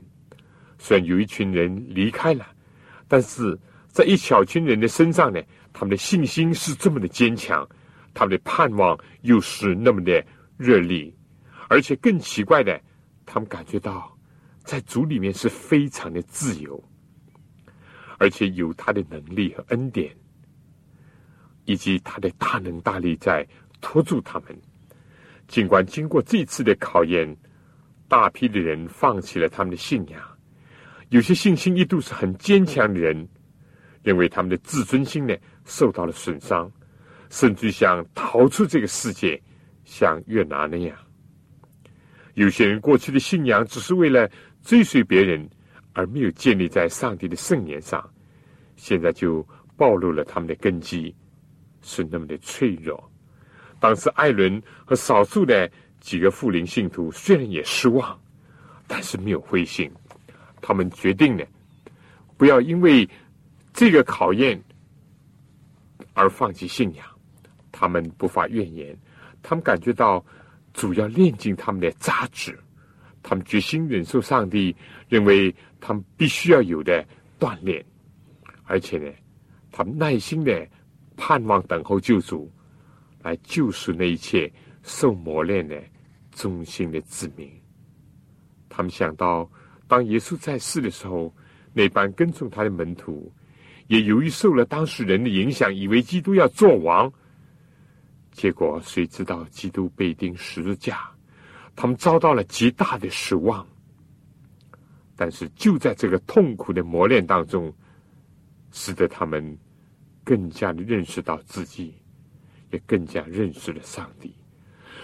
[0.80, 2.44] 虽然有一群人离开了，
[3.06, 5.40] 但是在一小群人的身上呢，
[5.72, 7.64] 他们的信心是这么的坚强，
[8.12, 10.24] 他们的盼望又是那么的
[10.56, 11.14] 热烈，
[11.68, 12.80] 而且更奇怪的，
[13.24, 14.10] 他们感觉到。
[14.64, 16.80] 在主里面是非常的自由，
[18.18, 20.14] 而且有他的能力和恩典，
[21.64, 23.46] 以及他的大能大力在
[23.80, 24.56] 托住他们。
[25.48, 27.36] 尽管经过这次的考验，
[28.08, 30.20] 大批的人放弃了他们的信仰，
[31.10, 33.28] 有些信心一度是很坚强的人，
[34.02, 36.70] 认为他们的自尊心呢受到了损伤，
[37.30, 39.40] 甚至想逃出这个世界，
[39.84, 40.96] 像越南那样。
[42.34, 44.30] 有些人过去的信仰只是为了。
[44.64, 45.44] 追随别人
[45.92, 48.08] 而没有建立在上帝的圣言上，
[48.76, 49.44] 现在就
[49.76, 51.12] 暴露了他们的根基
[51.82, 53.10] 是那么的脆弱。
[53.78, 58.18] 当时艾伦和少数的几个富灵信徒虽然也失望，
[58.86, 59.90] 但是没有灰心。
[60.60, 61.44] 他们决定呢，
[62.36, 63.08] 不要因为
[63.72, 64.60] 这个考验
[66.14, 67.04] 而放弃信仰。
[67.72, 68.96] 他们不发怨言，
[69.42, 70.24] 他们感觉到
[70.72, 72.56] 主要炼尽他们的杂质。
[73.24, 74.74] 他们决心忍受上帝
[75.08, 77.04] 认为他们必须要有的
[77.40, 77.84] 锻炼，
[78.64, 79.10] 而且呢，
[79.70, 80.68] 他们耐心的
[81.24, 82.50] 盼望等候救主
[83.22, 85.80] 来救赎那一切受磨练的
[86.32, 87.48] 忠心的子民。
[88.68, 89.48] 他们想到，
[89.86, 91.32] 当耶稣在世的时候，
[91.72, 93.32] 那班跟从他的门徒
[93.86, 97.12] 也由于受了当事人的影响，以为基督要做王，
[98.32, 101.08] 结果谁知道基督被钉十字架。
[101.76, 103.64] 他们遭到了极大的失望，
[105.14, 107.72] 但是就在这个痛苦的磨练当中，
[108.72, 109.56] 使得他们
[110.24, 111.94] 更加的认识到自己，
[112.70, 114.34] 也更加认识了上帝，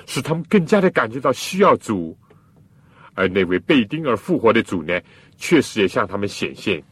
[0.07, 2.17] 使他们更加的感觉到需要主，
[3.15, 5.01] 而那位被钉而复活的主呢，
[5.37, 6.83] 确实也向他们显现，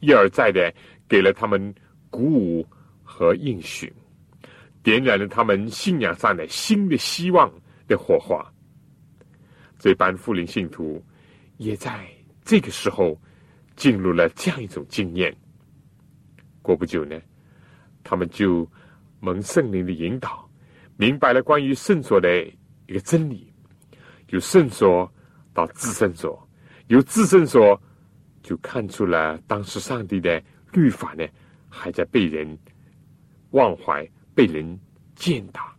[0.00, 0.72] 一而再的
[1.08, 1.74] 给了他们
[2.10, 2.66] 鼓舞
[3.02, 3.92] 和应许，
[4.82, 7.52] 点燃了他们信仰上的新的希望
[7.88, 8.44] 的火花。
[9.78, 11.04] 这班富林信徒
[11.56, 12.06] 也在
[12.44, 13.20] 这个时候
[13.74, 15.36] 进入了这样一种经验。
[16.62, 17.20] 过不久呢，
[18.02, 18.68] 他们就
[19.20, 20.48] 蒙圣灵的引导，
[20.96, 22.44] 明白了关于圣所的
[22.86, 23.52] 一个真理：
[24.28, 25.10] 由圣所
[25.54, 26.48] 到至圣所，
[26.88, 27.80] 由至圣所
[28.42, 31.26] 就看出了当时上帝的律法呢
[31.68, 32.58] 还在被人
[33.50, 34.78] 忘怀、被人
[35.14, 35.74] 践踏。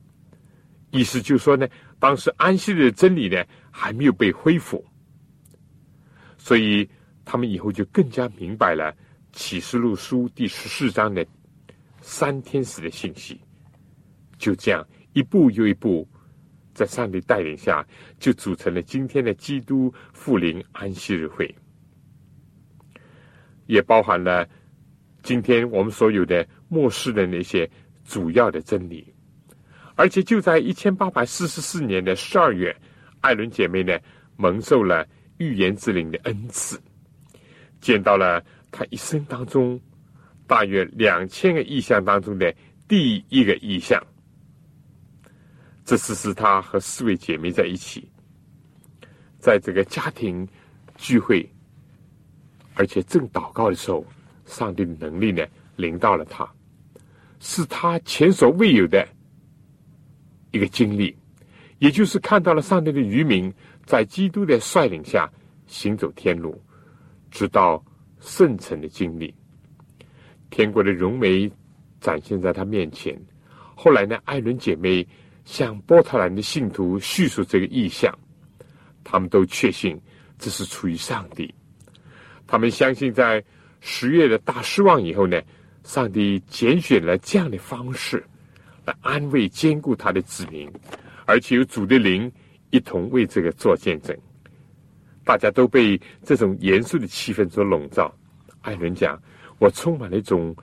[0.91, 1.67] 意思就是说呢，
[1.99, 3.43] 当时安息日的真理呢。
[3.75, 4.85] 还没有被恢复，
[6.37, 6.87] 所以
[7.25, 8.95] 他们以后就更加明白了
[9.31, 11.25] 启示录书第十四章的
[12.03, 13.39] 三天时的信息。
[14.37, 16.05] 就这样一步又一步，
[16.73, 17.83] 在上帝带领下，
[18.19, 21.55] 就组成了今天的基督复临安息日会，
[23.67, 24.45] 也包含了
[25.21, 27.69] 今天我们所有的末世的那些
[28.03, 29.11] 主要的真理。
[29.95, 32.75] 而且就在一千八百四十四年的十二月。
[33.21, 33.97] 艾伦姐妹呢，
[34.35, 35.07] 蒙受了
[35.37, 36.77] 预言之灵的恩赐，
[37.79, 39.79] 见到了她一生当中
[40.47, 42.53] 大约两千个意象当中的
[42.87, 44.01] 第一个意象。
[45.85, 48.09] 这次是他和四位姐妹在一起，
[49.37, 50.47] 在这个家庭
[50.95, 51.49] 聚会，
[52.75, 54.05] 而且正祷告的时候，
[54.45, 56.49] 上帝的能力呢临到了他，
[57.39, 59.07] 是他前所未有的
[60.51, 61.15] 一个经历。
[61.79, 63.53] 也就是看到了上帝的渔民
[63.85, 65.29] 在基督的率领下
[65.67, 66.63] 行走天路，
[67.29, 67.83] 直到
[68.21, 69.35] 圣城的经历。
[70.53, 71.51] 天国的荣美
[71.99, 73.19] 展现在他面前。
[73.73, 75.05] 后来呢，艾伦姐妹
[75.45, 78.15] 向波特兰的信徒叙述这个意象，
[79.03, 79.99] 他们都确信
[80.37, 81.51] 这是出于上帝。
[82.45, 83.43] 他们相信，在
[83.81, 85.41] 十月的大失望以后呢，
[85.83, 88.23] 上帝拣选了这样的方式
[88.85, 90.71] 来安慰、兼顾他的子民，
[91.25, 92.31] 而且有主的灵
[92.69, 94.15] 一同为这个做见证。
[95.25, 98.13] 大家都被这种严肃的气氛所笼罩。
[98.61, 99.19] 艾伦讲
[99.59, 100.55] ：“我充满了一种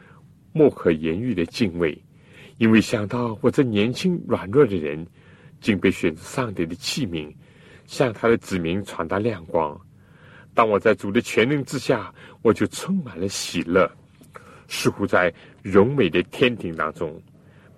[0.53, 1.97] 莫可言喻的敬畏，
[2.59, 5.07] 因为想到我这年轻软弱的人，
[5.61, 7.33] 竟被选择上帝的器皿，
[7.87, 9.81] 向他的子民传达亮光。
[10.53, 12.13] 当我在主的权能之下，
[12.43, 13.91] 我就充满了喜乐，
[14.69, 15.33] 似乎在
[15.63, 17.23] 荣美的天庭当中，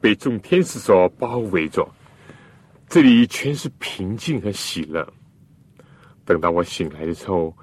[0.00, 1.86] 被众天使所包围着，
[2.88, 5.06] 这里全是平静和喜乐。”
[6.24, 7.54] 等到我醒来的时候，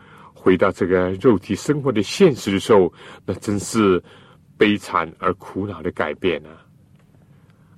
[0.42, 2.92] 回到这个肉体生活的现实的时候，
[3.26, 4.02] 那真是
[4.58, 6.66] 悲惨而苦恼的改变啊！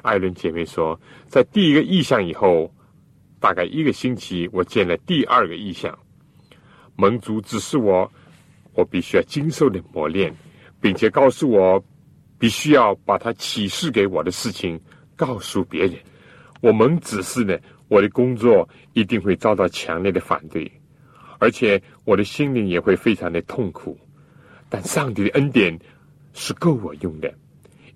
[0.04, 2.72] 艾伦姐妹说，在第一个意象以后，
[3.40, 5.98] 大概一个星期，我见了第二个意象。
[6.96, 8.10] 盟主指示我，
[8.76, 10.32] 我必须要经受的磨练，
[10.80, 11.84] 并且告诉我，
[12.38, 14.80] 必须要把他启示给我的事情
[15.16, 15.96] 告诉别人。
[16.62, 17.58] 我们指示呢？
[17.88, 20.72] 我的工作一定会遭到强烈的反对，
[21.40, 23.98] 而且我的心灵也会非常的痛苦。
[24.70, 25.78] 但上帝的恩典
[26.34, 27.34] 是够我用的，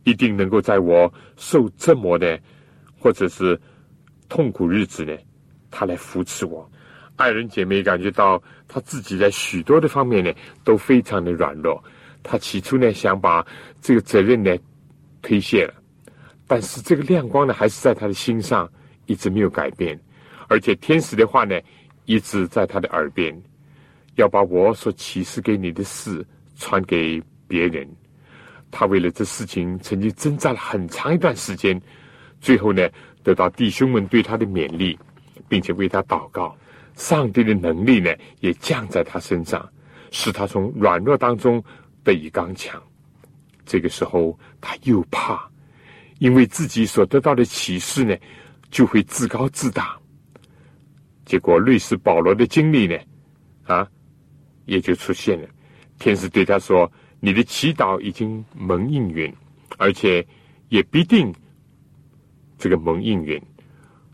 [0.03, 2.39] 一定能够在我受折磨的
[2.99, 3.60] 或者是
[4.28, 5.16] 痛苦日子呢，
[5.72, 6.70] 他来扶持我。
[7.16, 10.34] 爱人姐妹感觉到他自己在许多的方面呢
[10.64, 11.82] 都非常的软弱，
[12.24, 13.45] 他起初呢想把
[13.82, 14.56] 这个责任呢
[15.22, 15.74] 推卸了，
[16.45, 18.70] 但是这个亮光呢还是在他的心上。
[19.08, 19.95] 一直没有改变，
[20.47, 21.56] 而且天使的话呢，
[22.06, 23.39] 一直在他的耳边，
[24.16, 26.26] 要把我所启示给你的事
[26.57, 27.88] 传给别人。
[28.72, 31.82] 他为了这事情曾经挣扎了很长一段时间，
[32.41, 32.89] 最后呢，
[33.24, 34.97] 得到弟兄们对他的勉励，
[35.47, 36.55] 并且为他祷告。
[36.95, 39.68] 上帝的能力呢，也降在他身上，
[40.11, 41.63] 使他从软弱当中
[42.03, 42.82] 得以刚强。
[43.66, 45.49] 这个时候，他又怕，
[46.20, 48.16] 因为自己所得到的启示呢。
[48.72, 49.97] 就会自高自大，
[51.24, 52.97] 结果类似保罗的经历呢，
[53.63, 53.88] 啊，
[54.66, 55.47] 也就出现了。
[55.99, 59.34] 天使对他说：“你的祈祷已经蒙应允，
[59.78, 60.26] 而且
[60.70, 61.34] 也必定
[62.57, 63.41] 这个蒙应允。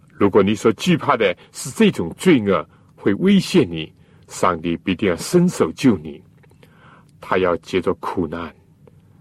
[0.09, 3.91] 如果你所惧怕的是这种罪恶会威胁你，
[4.27, 6.21] 上帝必定要伸手救你。
[7.19, 8.53] 他要接着苦难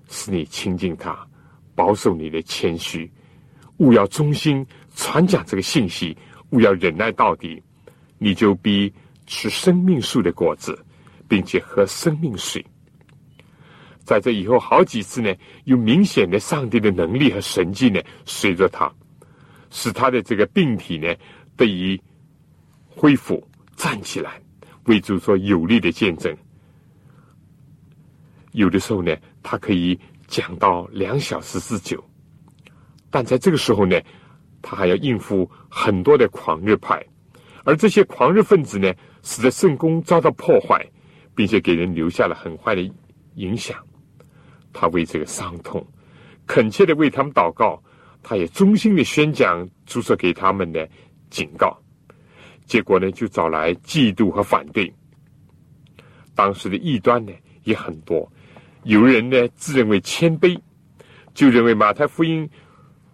[0.09, 1.27] 使你亲近他，
[1.75, 3.11] 保守你的谦虚，
[3.79, 4.67] 勿要忠心。”
[4.97, 6.15] 传讲这个信息，
[6.51, 7.63] 勿要忍耐到底，
[8.19, 8.93] 你就必
[9.27, 10.79] 吃生命树的果子，
[11.31, 12.67] 并且喝生命水。
[14.05, 15.33] 在这以后好几次呢，
[15.65, 18.93] 有明显的上帝的能力和神迹呢，随着他，
[19.71, 21.15] 使他的这个病体呢
[21.57, 22.03] 得以
[22.89, 23.41] 恢复，
[23.77, 24.43] 站起来，
[24.87, 26.37] 为主做有力的见证。
[28.51, 32.05] 有的时候呢，他可以讲到两小时之久，
[33.09, 33.99] 但在这个时候呢。
[34.63, 37.03] 他还要应付很多的狂热派，
[37.65, 40.87] 而这些狂热分子呢，使得圣宫遭到破坏，
[41.35, 42.93] 并且给人留下了很坏的
[43.35, 43.77] 影响。
[44.73, 45.87] 他为这个伤痛，
[46.47, 47.83] 恳切的为他们祷告，
[48.23, 50.89] 他也衷心的宣讲注射给他们的
[51.29, 51.77] 警告。
[52.67, 54.93] 结果呢，就找来嫉妒和反对。
[56.37, 57.33] 当时的异端呢
[57.65, 58.31] 也很多，
[58.85, 60.57] 有人呢自认为谦卑，
[61.35, 62.49] 就认为马太福音。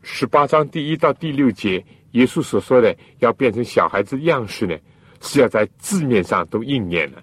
[0.03, 4.77] 十八章第一到第六节，耶稣所说的要变成小孩子样式呢，
[5.21, 7.23] 是要在字面上都应验了。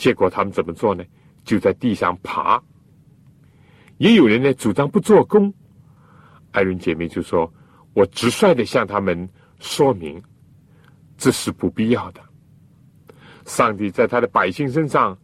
[0.00, 1.04] 结果他们怎么做呢？
[1.44, 2.58] 就在地上爬。
[3.98, 5.52] 也有人呢主张不做工。
[6.52, 7.52] 艾伦姐妹就说
[7.92, 9.28] ：“我直率的向他们
[9.58, 10.18] 说明，
[11.18, 12.20] 这是不必要的。
[13.44, 15.16] 上帝在他的百姓身上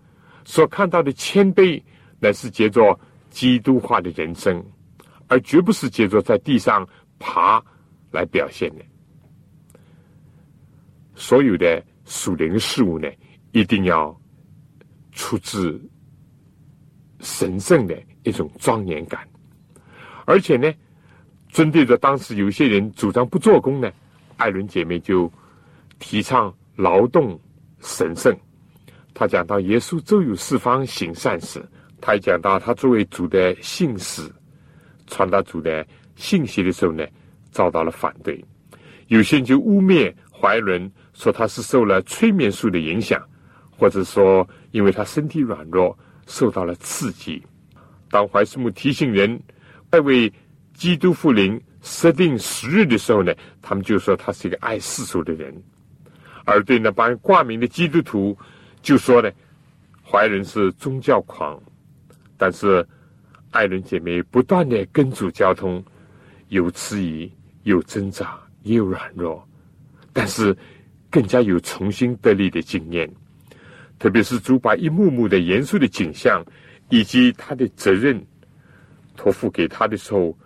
[0.44, 1.82] 所看到的谦卑，
[2.20, 3.00] 乃是结作
[3.30, 4.62] 基督化的人生。”
[5.28, 6.86] 而绝不是借着在地上
[7.18, 7.60] 爬
[8.12, 8.84] 来表现的。
[11.14, 13.08] 所有的属灵事物呢，
[13.52, 14.16] 一定要
[15.16, 15.80] 出自
[17.18, 19.26] 神圣的一种庄严感。
[20.24, 20.72] 而且呢，
[21.48, 23.90] 针对着当时有些人主张不做工呢，
[24.36, 25.28] 艾伦姐妹就
[25.98, 27.36] 提倡劳动
[27.80, 28.32] 神圣。
[29.14, 31.66] 他讲到耶稣周游四方行善事，
[32.00, 34.30] 他也讲到他作为主的信使。
[35.06, 35.86] 传达主的
[36.16, 37.06] 信息的时候呢，
[37.50, 38.44] 遭到了反对。
[39.06, 43.24] 有些人就污蔑怀伦，说他是受了催眠术的影响，
[43.76, 45.96] 或者说因为他身体软弱
[46.26, 47.42] 受到了刺激。
[48.10, 49.40] 当怀斯姆提醒人
[49.90, 50.32] 在为
[50.74, 55.52] 基督复临设定时日的时候呢，他们就说他是一个爱世俗的人；
[56.44, 58.36] 而对那帮挂名的基督徒
[58.82, 59.30] 就说呢，
[60.04, 61.60] 怀仁是宗教狂。
[62.36, 62.86] 但是
[63.50, 65.82] 爱伦姐妹不断的跟主交通，
[66.48, 69.42] 有迟疑，有挣扎，也有软弱，
[70.12, 70.54] 但是
[71.10, 73.10] 更加有重新得力的经验。
[73.98, 76.44] 特别是主把一幕幕的严肃的景象。
[76.88, 78.24] 以及他的责任
[79.16, 80.38] 托付给他的时候，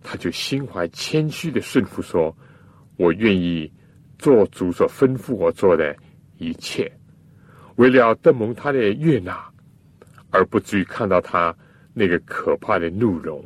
[0.00, 2.32] 他就心怀谦虚的顺服，说
[2.96, 3.68] ：“我愿意
[4.16, 5.96] 做主所吩咐我做的
[6.36, 6.88] 一切，
[7.74, 9.44] 为了得蒙他的悦纳，
[10.30, 11.52] 而不至于看到他
[11.92, 13.44] 那个可怕的怒容。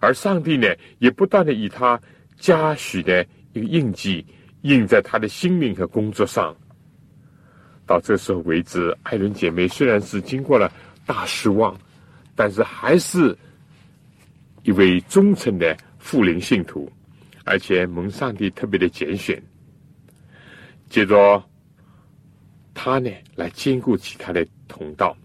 [0.00, 2.00] 而上帝呢，也不断的以他
[2.38, 4.24] 嘉许的一个印记
[4.62, 6.56] 印在他的心灵和工作上。
[7.88, 10.70] 到这时候为止，艾伦姐妹虽然是经过了。”
[11.08, 11.74] 大失望，
[12.36, 13.34] 但是还是
[14.62, 16.86] 一位忠诚的富灵信徒，
[17.44, 19.42] 而且蒙上帝特别的拣选。
[20.90, 21.42] 接着，
[22.74, 25.16] 他呢来兼顾其他的同道。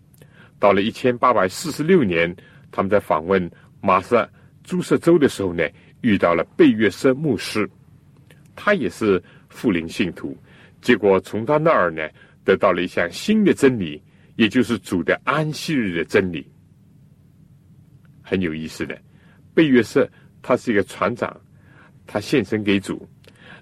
[0.57, 2.34] 到了一千八百四十六年，
[2.72, 3.51] 他们在访问
[3.82, 4.26] 马萨
[4.64, 5.68] 诸塞州的时候呢，
[5.99, 7.70] 遇到了贝约瑟牧师，
[8.55, 10.34] 他也是富灵信徒。
[10.82, 12.07] 结果从他那儿呢，
[12.44, 14.02] 得到了一项新的真理。
[14.36, 16.52] 也就是主的安息日的真理，
[18.24, 19.00] 很有意思的。
[19.54, 20.10] 贝约瑟
[20.41, 21.39] 他是一个船长，
[22.08, 23.08] 他献身给主。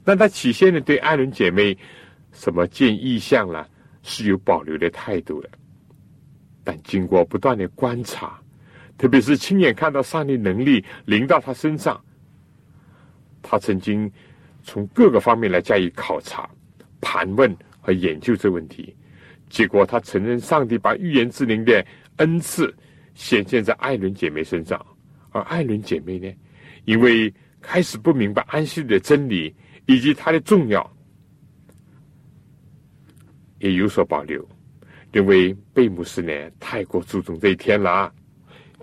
[0.06, 1.78] 那他起先呢，对艾伦姐妹
[2.32, 3.68] 什么见异象了，
[4.02, 5.50] 是有保留的态度的。
[6.64, 8.42] 但经过不断的观察，
[8.98, 12.02] 特别是亲眼看到上帝能力临到他身上，
[13.42, 14.10] 他曾经
[14.64, 16.50] 从各个方面来加以考察、
[17.02, 18.96] 盘问和研究这问题。
[19.50, 21.86] 结果，他承认上帝把预言之灵的
[22.18, 22.74] 恩赐
[23.16, 24.86] 显现在艾伦姐妹身上，
[25.32, 26.34] 而艾伦姐妹呢，
[26.86, 29.54] 因为开始不明白安息的真理
[29.88, 30.90] 以及它的重要，
[33.60, 34.48] 也有所保留，
[35.12, 37.92] 认为贝姆斯呢太过注重这一天了。
[37.92, 38.14] 啊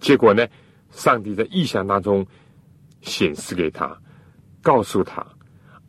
[0.01, 0.46] 结果呢，
[0.90, 2.24] 上帝在意象当中
[3.01, 3.99] 显示给他，
[4.61, 5.26] 告诉他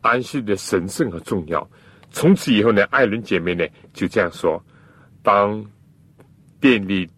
[0.00, 1.70] 安息的神圣和重要。
[2.10, 4.62] 从此以后呢，艾伦姐妹呢就这样说。
[5.22, 5.64] 当
[6.60, 7.08] 奠立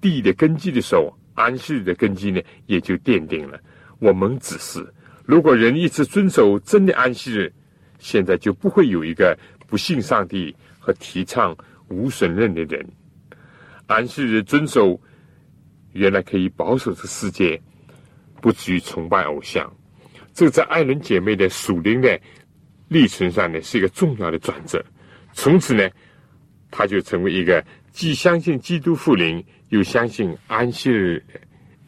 [0.00, 3.60] 地的根基的时候，安息日的根基呢也就奠定了。
[3.98, 4.86] 我们只是，
[5.24, 7.52] 如果人一直遵守真的安息日，
[7.98, 11.56] 现在就不会有一个不信上帝和提倡
[11.88, 12.86] 无神论的人。
[13.86, 15.00] 安息日遵守，
[15.92, 17.60] 原来可以保守这世界，
[18.40, 19.70] 不至于崇拜偶像。
[20.32, 22.18] 这在爱伦姐妹的属灵的
[22.88, 24.84] 历程上呢，是一个重要的转折。
[25.32, 25.88] 从此呢。
[26.76, 31.24] 他就成为一个既相信基督复临，又相信安息日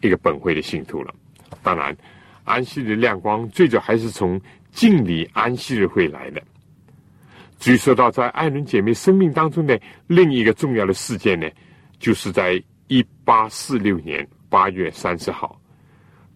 [0.00, 1.12] 一个本会的信徒了。
[1.60, 1.96] 当然，
[2.44, 4.40] 安息日亮光最早还是从
[4.70, 6.40] 敬礼安息日会来的。
[7.58, 11.50] 至于说到在艾伦姐妹生命当中的另一个重要的事件呢，
[11.98, 15.60] 就是在一八四六年八月三十号，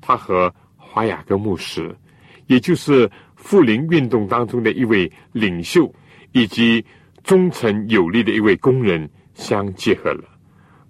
[0.01, 1.95] 他和华雅各牧师，
[2.49, 3.09] 也就是
[3.41, 5.93] 复林运动当中的一位领袖，
[6.31, 6.85] 以及。
[7.23, 10.25] 忠诚有力的一位工人相结合了。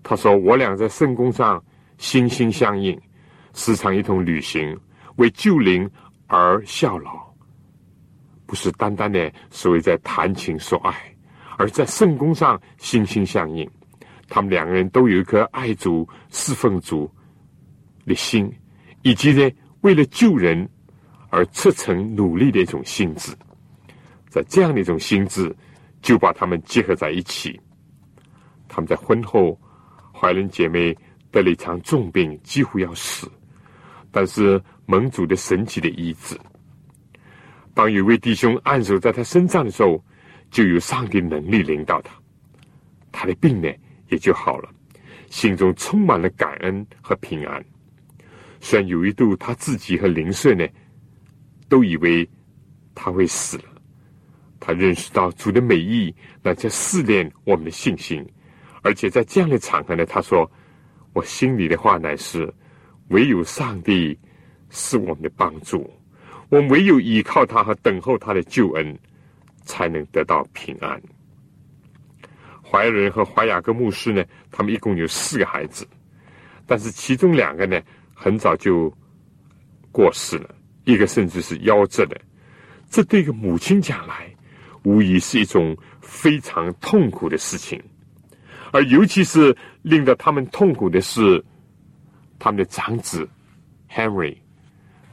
[0.00, 1.60] 他说：“我俩在圣宫上
[1.98, 2.96] 心心相印，
[3.52, 4.78] 时常一同旅行，
[5.16, 5.90] 为救灵
[6.28, 7.18] 而效劳。
[8.46, 10.94] 不是单单的所谓在谈情说爱，
[11.58, 13.68] 而在圣宫上心心相印。
[14.28, 17.10] 他们两个人都有一颗爱主、侍奉主
[18.06, 18.48] 的心，
[19.02, 20.66] 以及呢为了救人
[21.30, 23.32] 而赤诚努力的一种心智。
[24.28, 25.54] 在这样的一种心智。”
[26.02, 27.60] 就把他们结合在一起。
[28.68, 29.60] 他们在婚后，
[30.18, 30.96] 怀仁姐妹
[31.30, 33.30] 得了一场重病，几乎要死，
[34.10, 36.34] 但是盟主的神奇的医治。
[37.74, 40.02] 当有位弟兄按手在他身上的时候，
[40.50, 42.14] 就有上帝能力领导他，
[43.12, 43.68] 他的病呢
[44.08, 44.70] 也就好了，
[45.28, 47.62] 心中充满了感恩和平安。
[48.58, 50.66] 虽然有一度他自己和邻舍呢，
[51.70, 52.28] 都以为
[52.94, 53.64] 他会死了。
[54.58, 58.22] 他认识到主的美意，那在试炼我们的信心，
[58.82, 60.50] 而且在这样的场合呢，他说
[61.14, 62.52] ：“我心里的话乃是，
[63.08, 64.18] 唯有上帝
[64.68, 65.90] 是我们的帮助，
[66.50, 68.98] 我们唯有依靠他和等候他的救恩，
[69.62, 71.00] 才能得到平安。”
[72.62, 75.88] 怀仁和怀雅各牧师呢，他们一共有四个孩子，
[76.66, 77.80] 但是其中两个呢，
[78.14, 78.92] 很早就
[79.90, 80.54] 过世了，
[80.90, 82.20] 一个甚至是夭折的。
[82.88, 84.28] 这对一个母亲讲来，
[84.82, 87.80] 无疑是一种非常痛苦的事情。
[88.72, 91.44] 而尤其是令到他们痛苦的是，
[92.38, 93.28] 他们的长子
[93.88, 94.36] Henry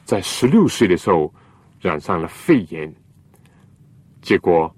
[0.05, 1.33] 在十六岁的时候
[1.79, 2.93] 染上了肺炎，
[4.21, 4.73] 结果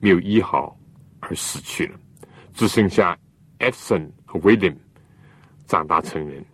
[0.00, 0.78] 没有医好
[1.20, 1.98] 而死去了，
[2.52, 3.16] 只剩下
[3.58, 4.76] Edson 和 William
[5.66, 6.44] 长大成人。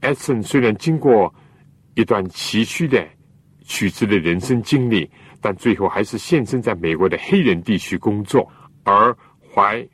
[0.00, 1.32] Edson 虽然经过
[1.98, 3.04] 一段崎岖的
[3.64, 8.48] 曲折的人生经历，但最后还是现身在美国的黑人地区工作。
[8.84, 9.12] 而
[9.52, 9.84] 怀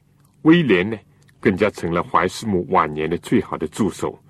[0.43, 0.99] 威廉呢，
[1.41, 4.23] 更加成了怀斯姆晚年的最好的助手。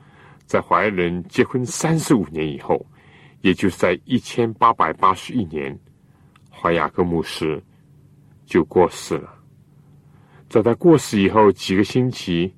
[0.46, 2.86] 在怀仁结婚三十五年以后，
[3.40, 5.76] 也就是在一千八百八十一年，
[6.48, 7.60] 怀雅各牧师
[8.46, 9.34] 就过世了。
[10.48, 12.54] 在他过世以后几个星期，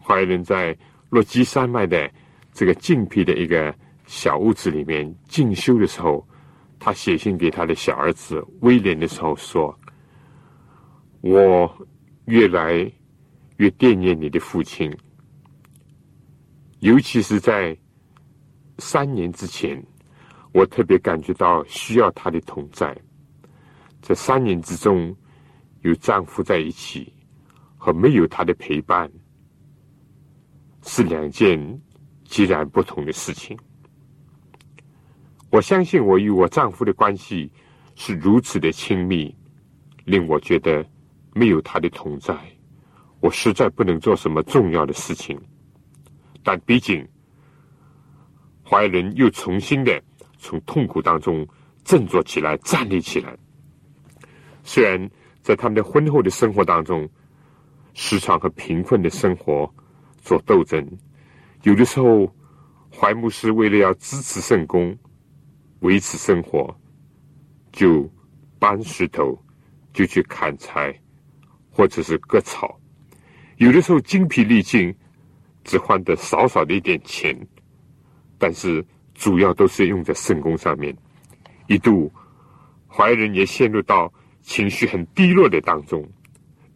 [0.00, 0.78] 怀仁在
[1.08, 2.08] 落基山脉的
[2.52, 3.74] 这个静僻的一个。
[4.10, 6.26] 小屋子里面进修的时候，
[6.80, 9.72] 他写信给他的小儿子威廉的时候说
[11.22, 11.86] ：“我
[12.24, 12.90] 越来
[13.58, 14.92] 越惦念你的父亲，
[16.80, 17.78] 尤其是在
[18.78, 19.80] 三年之前，
[20.52, 23.00] 我特别感觉到需要他的同在。
[24.02, 25.16] 这三年之中，
[25.82, 27.14] 有丈夫在一起
[27.78, 29.08] 和没有他的陪伴，
[30.82, 31.80] 是两件
[32.24, 33.56] 截然不同的事情。”
[35.50, 37.50] 我相信我与我丈夫的关系
[37.96, 39.34] 是如此的亲密，
[40.04, 40.86] 令我觉得
[41.34, 42.36] 没有他的同在，
[43.18, 45.36] 我实在不能做什么重要的事情。
[46.44, 47.04] 但毕竟，
[48.64, 50.00] 怀仁又重新的
[50.38, 51.44] 从痛苦当中
[51.84, 53.36] 振作起来，站立起来。
[54.62, 55.10] 虽然
[55.42, 57.08] 在他们的婚后的生活当中，
[57.92, 59.68] 时常和贫困的生活
[60.22, 60.88] 做斗争，
[61.64, 62.32] 有的时候
[62.96, 64.96] 怀牧师为了要支持圣公。
[65.80, 66.74] 维持生活，
[67.72, 68.10] 就
[68.58, 69.38] 搬石头，
[69.92, 70.94] 就去砍柴，
[71.70, 72.78] 或者是割草。
[73.56, 74.94] 有的时候精疲力尽，
[75.64, 77.34] 只换得少少的一点钱，
[78.38, 80.96] 但是主要都是用在圣功上面。
[81.66, 82.12] 一度
[82.86, 84.12] 怀仁也陷入到
[84.42, 86.06] 情绪很低落的当中，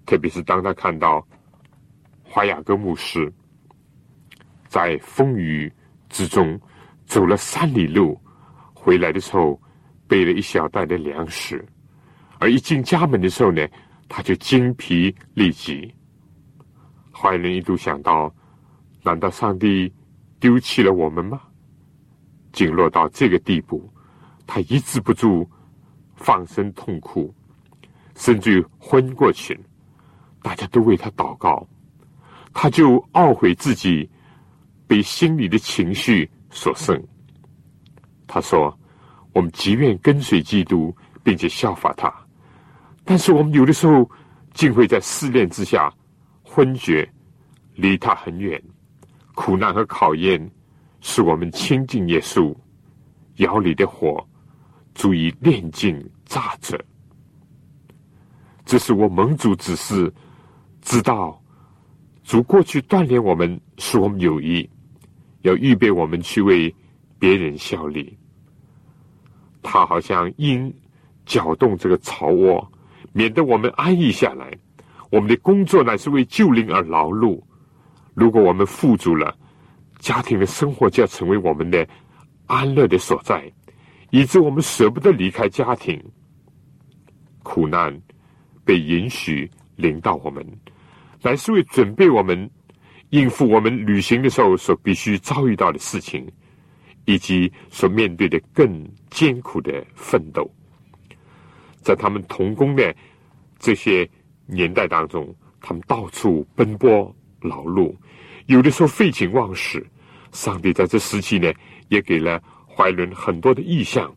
[0.07, 1.27] 特别是当他看到
[2.23, 3.33] 华雅各牧师
[4.67, 5.71] 在风雨
[6.09, 6.59] 之中
[7.07, 8.19] 走了三里路。
[8.85, 9.59] 回来的时候，
[10.07, 11.67] 背了一小袋的粮食，
[12.39, 13.67] 而一进家门的时候呢，
[14.11, 15.91] 他就精疲力竭。
[17.11, 18.31] 坏人一度想到：
[19.03, 19.91] 难道上帝
[20.39, 21.41] 丢弃了我们吗？
[22.53, 23.91] 竟落到这个地步，
[24.47, 25.49] 他抑制不住
[26.15, 27.35] 放声痛哭，
[28.15, 29.59] 甚至昏过去。
[30.43, 31.67] 大家都为他祷告，
[32.53, 34.11] 他就懊悔自己
[34.87, 37.03] 被心里的情绪所胜。
[38.35, 38.77] 他说
[39.33, 42.13] ：“我们极愿跟随基督，并且效法他，
[43.05, 44.11] 但是我们有的时候
[44.53, 45.89] 竟会在试炼之下
[46.43, 47.09] 昏厥，
[47.77, 48.61] 离他很远。
[49.37, 50.51] 苦难和考验
[51.01, 52.53] 使我们亲近耶稣，
[53.37, 54.27] 窑里的火
[54.97, 56.77] 足以炼尽渣者。
[58.65, 60.13] 这是我蒙主指示，
[60.83, 61.41] 知道
[62.25, 64.69] 主过去锻炼我们，使我们有益，
[65.43, 66.75] 要预备我们去为。”
[67.17, 68.19] 别人效力，
[69.65, 70.73] 他好像鹰
[71.27, 72.71] 搅动这个巢窝，
[73.13, 74.57] 免得我们安逸下来。
[75.11, 77.43] 我们的工作乃是为救灵而劳碌。
[78.15, 79.35] 如果我们富足了，
[79.99, 81.87] 家庭的生活就要成为我们的
[82.47, 83.51] 安乐的所在，
[84.11, 86.01] 以致我们舍不得离开家庭。
[87.43, 87.99] 苦难
[88.65, 90.47] 被允许临到我们，
[91.23, 92.49] 乃是为准备我们
[93.11, 96.31] 应付我们旅行的时候所必须遭遇到的事情。
[97.05, 100.51] 以及所面对的更艰苦的奋斗，
[101.81, 102.95] 在他们童工的
[103.59, 104.09] 这些
[104.47, 107.95] 年代当中，他们到处奔波劳碌，
[108.47, 109.85] 有的时候废寝忘食。
[110.33, 111.53] 上帝在这时期呢，
[111.89, 114.13] 也给了怀伦很多的意向，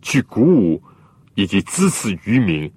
[0.00, 0.82] 去鼓舞
[1.34, 2.72] 以及支持渔民，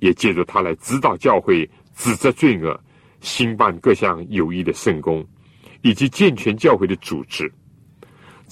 [0.00, 2.78] 也借着他来指导教会、指责罪恶、
[3.20, 5.26] 兴办各项有益的圣功，
[5.80, 7.50] 以及健全教会的组织。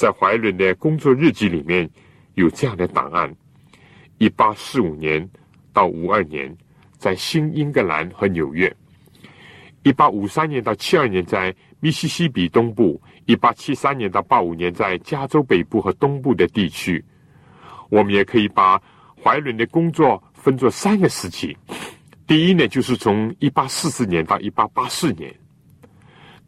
[0.00, 1.86] 在怀伦的工作日记里面
[2.32, 3.30] 有这样的档案：
[4.16, 5.28] 一八四五年
[5.74, 6.56] 到五二年
[6.96, 8.66] 在新英格兰和纽约；
[9.82, 17.04] 一八五三年到七二年在密西西比东部；一八七三年到八五年在加州北部和东部的地区。
[17.90, 18.80] 我们也可以把
[19.22, 21.54] 怀伦的工作分作三个时期：
[22.26, 25.30] 第一呢，就是从一八四四年到一八八四年，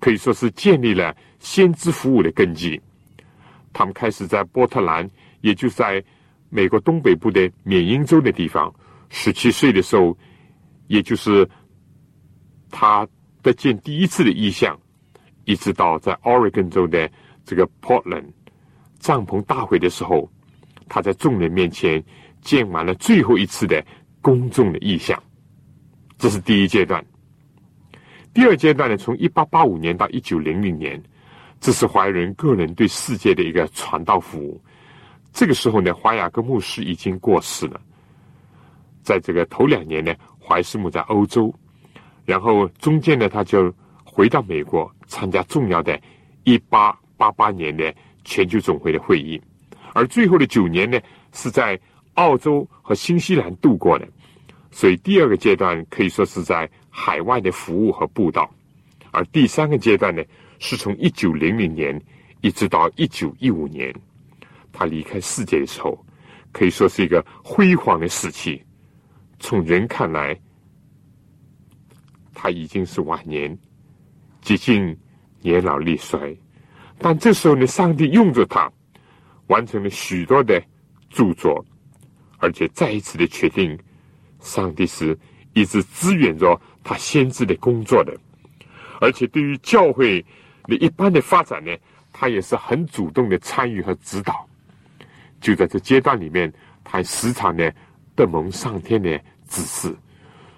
[0.01, 2.81] 可以说是建立了先知服务的根基。
[3.73, 5.09] 他们开始在波特兰，
[5.41, 6.03] 也就在
[6.51, 8.73] 美国东北部的缅因州的地方。
[9.09, 10.17] 十七岁的时候，
[10.87, 11.49] 也就是
[12.71, 13.07] 他
[13.43, 14.79] 得见第一次的意象，
[15.45, 17.11] 一直到在 Oregon 州的
[17.45, 18.27] 这个 Portland
[18.99, 20.31] 帐篷大会的时候，
[20.89, 22.03] 他在众人面前
[22.41, 23.85] 见完了最后一次的
[24.21, 25.23] 公众的意象。
[26.19, 27.05] 这是第一阶段。
[28.33, 31.03] 第二阶段呢，从一八八五年到一九零零年，
[31.63, 34.61] 这是怀仁个人对世界的一个传道服务。
[35.33, 37.81] 这个时候呢，华雅各牧师已经过世了。
[39.05, 41.55] 在这个头两年呢，怀斯姆在欧洲，
[42.25, 45.97] 然后中间呢，他就回到美国参加重要的
[46.45, 47.95] 1888年的
[48.25, 49.41] 全球总会的会议，
[49.95, 51.01] 而最后的九年呢，
[51.33, 51.79] 是在
[52.15, 54.09] 澳洲和新西兰度过的。
[54.73, 58.53] 所以第二个阶段可以说是在海外的服务和布道，
[59.13, 60.23] 而第三个阶段呢，
[60.63, 62.01] 是从1900年
[62.41, 63.93] 一直到1915年，
[64.73, 66.07] 他离开世界的时候，
[66.53, 68.63] 可以说是一个辉煌的时期。
[69.41, 70.39] 从人看来，
[72.33, 73.59] 他已经是晚年，
[74.41, 74.97] 接近
[75.41, 76.33] 年老力衰。
[76.97, 78.71] 但这时候呢，上帝用着他，
[79.49, 80.63] 完成了许多的
[81.11, 81.67] 著作，
[82.39, 83.77] 而且再一次的确定，
[84.39, 85.19] 上帝是
[85.55, 88.17] 一直支援着他先知的工作的。
[89.01, 90.25] 而且对于教会
[90.67, 91.71] 你一般的发展呢，
[92.13, 94.49] 他也是很主动的参与和指导。
[95.41, 96.53] 就在这阶段里面，
[96.85, 97.71] 他时常呢
[98.15, 99.21] 得蒙上天的。
[99.49, 99.95] 指示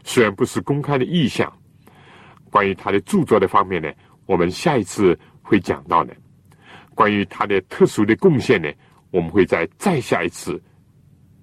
[0.04, 1.52] 虽然不是公开的意向，
[2.48, 3.92] 关于他的著作的方面呢，
[4.24, 6.14] 我们下一次会讲到的。
[6.94, 8.70] 关于他的特殊的贡献呢，
[9.10, 10.62] 我们会在再下一次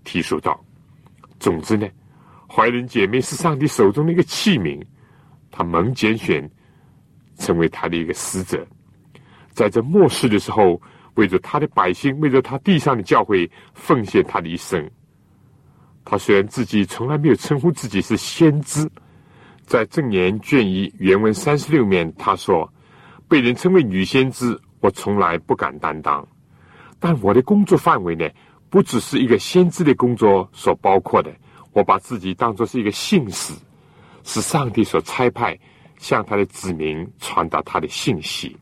[0.05, 0.63] 提述到。
[1.41, 1.85] 总之呢，
[2.47, 4.81] 怀仁姐妹是上帝手中的一个器皿，
[5.51, 6.49] 他蒙拣选
[7.41, 8.63] 成为他的一个使者，
[9.51, 10.79] 在这末世的时候，
[11.15, 14.89] 为着他的百姓，为着他地上的教会，奉献他的一生。
[16.05, 18.87] 他虽然自己从来没有称呼自己是先知，
[19.65, 22.71] 在正言卷一原文三十六面，他说
[23.27, 26.25] ：“被人称为女先知，我从来不敢担当。
[26.99, 28.29] 但我的工作范围呢，
[28.69, 31.31] 不只是一个先知的工作所包括的。
[31.73, 33.53] 我把自己当作是一个信使，
[34.23, 35.57] 是上帝所差派
[36.01, 38.57] 向他的子民传达他的信息。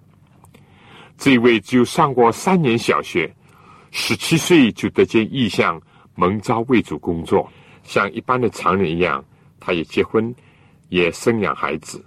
[1.18, 3.34] 这位只有上过三年小学，
[3.90, 5.82] 十七岁就得见异象。”
[6.16, 7.50] 蒙召为主工作，
[7.82, 9.24] 像一般的常人一样，
[9.58, 10.36] 他也结婚，
[10.90, 12.04] 也生养孩子，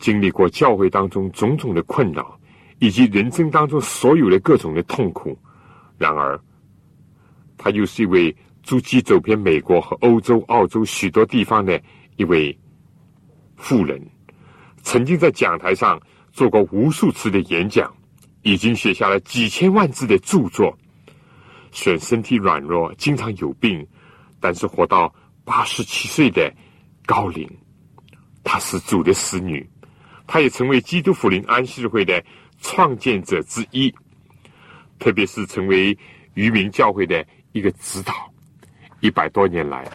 [0.00, 2.36] 经历过教会当中种种的困扰，
[2.80, 5.38] 以及人生当中所有的各种的痛苦。
[5.98, 6.36] 然而，
[7.56, 11.80] 他又是一位足迹走遍美国和欧洲、澳洲许多地方的
[12.16, 12.58] 一位
[13.54, 14.04] 富人，
[14.84, 17.92] 曾经在讲台上做过无数次的演讲，
[18.42, 20.76] 已经写下了几千万字的著作。
[21.72, 23.84] 虽然身体软弱，经常有病，
[24.38, 25.12] 但是活到
[25.42, 26.52] 八十七岁的
[27.06, 27.50] 高龄，
[28.44, 29.68] 她是主的使女，
[30.26, 32.22] 她也成为基督福临安息日会的
[32.60, 33.92] 创建者之一，
[34.98, 35.96] 特别是成为
[36.34, 38.12] 渔民教会的一个指导。
[39.00, 39.90] 一百多年来，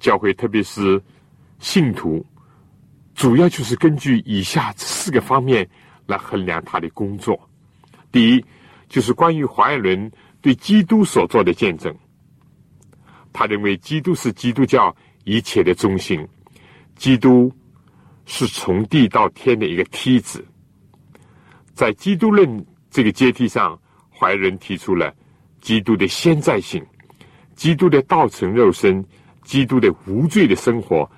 [0.00, 1.00] 教会特别是
[1.60, 2.24] 信徒，
[3.14, 5.68] 主要就是根据以下四个方面
[6.06, 7.38] 来衡量他的工作。
[8.10, 8.44] 第一，
[8.88, 10.10] 就是关于华伦。
[10.44, 11.96] 对基督所做的见证，
[13.32, 14.94] 他认为基督是基督教
[15.24, 16.28] 一切的中心，
[16.96, 17.50] 基督
[18.26, 20.46] 是从地到天的一个梯子。
[21.72, 25.14] 在基督论这个阶梯上，怀仁提出了
[25.62, 26.84] 基督的先在性、
[27.56, 29.02] 基督的道成肉身、
[29.44, 31.10] 基督的无罪的生活、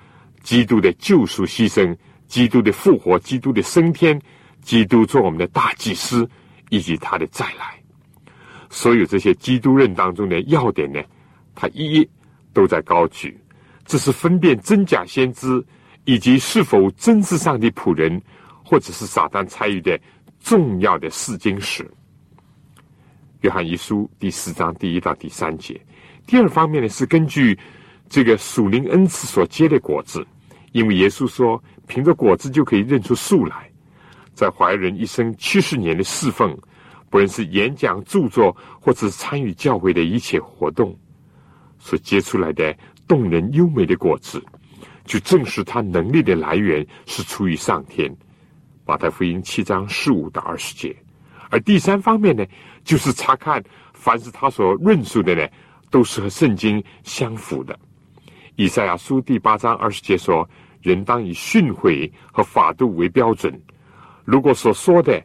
[0.47, 1.93] 基督的救赎牺牲、
[2.25, 4.17] 基督的复活、基督的升天、
[4.61, 6.25] 基督做我们的大祭司，
[6.69, 7.77] 以及他的再来。
[8.69, 11.03] 所有这些基督论当中的要点呢，
[11.53, 12.09] 他一一
[12.53, 13.37] 都在高举。
[13.85, 15.61] 这是分辨真假先知
[16.05, 18.21] 以及是否真是上帝仆人，
[18.63, 19.99] 或者是撒旦参与的
[20.39, 21.85] 重要的试金石。
[23.41, 25.77] 约翰一书第四章第一到第三节。
[26.25, 27.59] 第二方面呢，是根据
[28.07, 30.25] 这个属灵恩赐所结的果子，
[30.71, 33.69] 因为耶稣说，凭着果子就可以认出树来。
[34.33, 36.57] 在怀仁一生七十年的侍奉。
[37.09, 40.93] 不论是演讲、著作，或者是参与教会的一切活动，
[41.79, 42.75] 所结出来的
[43.07, 44.43] 动人优美的果子，
[45.05, 48.13] 就证实他能力的来源是出于上天。
[48.85, 50.93] 马太福音七章十五到二十节。
[51.49, 52.45] 而第三方面呢，
[52.83, 53.63] 就是查看
[53.93, 55.47] 凡是他所论述的呢，
[55.89, 57.79] 都是和圣经相符的。
[58.57, 60.47] 以赛亚书第八章二十节说
[60.81, 63.53] ：“人当以训诲和法度为标准。
[64.25, 65.23] 如果所说的。”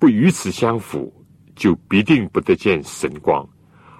[0.00, 1.12] 不与此相符，
[1.56, 3.44] 就必定不得见神光。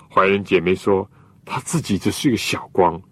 [0.09, 1.11] 怀仁姐妹说，
[1.44, 3.03] 她自己只是一个小光，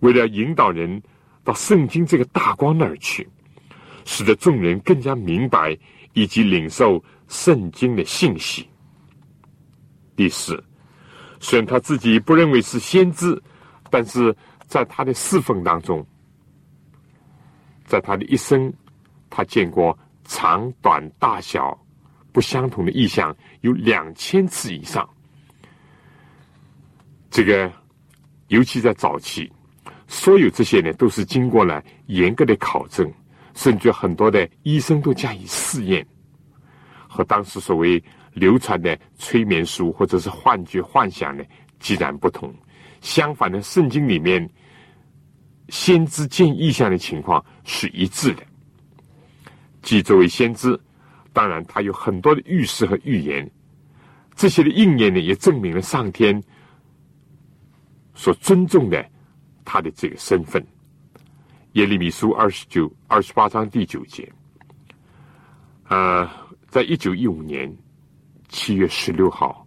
[0.00, 1.00] 为了引导人
[1.44, 3.28] 到圣经这个大光那儿去，
[4.04, 5.78] 使得众人更加明白
[6.12, 8.68] 以及领受圣经的信息。
[10.16, 10.60] 第四，
[11.38, 13.40] 虽然他自己不认为是先知，
[13.90, 14.36] 但是
[14.66, 16.04] 在他的侍奉当中，
[17.84, 18.72] 在他的一生，
[19.30, 21.78] 他见过长短大小
[22.32, 25.08] 不相同的意象有两千次以上。
[27.30, 27.72] 这个，
[28.48, 29.50] 尤其在早期，
[30.06, 33.12] 所有这些呢，都是经过了严格的考证，
[33.54, 36.06] 甚至很多的医生都加以试验，
[37.08, 38.02] 和当时所谓。
[38.34, 41.44] 流传的催眠术或者是幻觉、幻想呢，
[41.78, 42.52] 截然不同。
[43.04, 44.48] 相反的，圣经里面
[45.68, 48.42] 先知见异象的情况是一致的。
[49.82, 50.80] 即作为先知，
[51.34, 53.48] 当然他有很多的预示和预言，
[54.34, 56.42] 这些的应验呢，也证明了上天
[58.14, 59.06] 所尊重的
[59.66, 60.66] 他的这个身份。
[61.72, 64.32] 耶利米书二十九、二十八章第九节，
[65.82, 67.70] 啊，在一九一五年。
[68.50, 69.66] 七月十六号，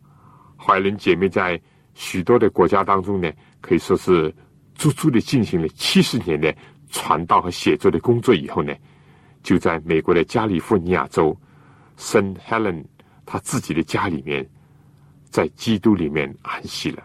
[0.55, 1.59] 怀仁姐妹在
[1.97, 3.27] 许多的国家当中呢，
[3.59, 4.31] 可以说是
[4.75, 6.55] 足足的进行了七十年的
[6.91, 8.71] 传道和写作的工作以后呢，
[9.41, 11.35] 就在美国的加利福尼亚州
[11.97, 12.85] 圣 Helen
[13.25, 14.47] 他自己的家里面，
[15.31, 17.03] 在基督里面安息了。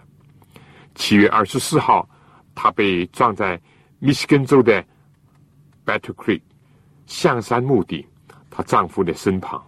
[0.95, 2.07] 七月二十四号，
[2.55, 3.59] 他被葬在
[3.99, 4.84] 密西根州的
[5.86, 6.43] Battle Creek
[7.07, 8.07] 象山墓地，
[8.51, 9.61] 她丈夫的身旁。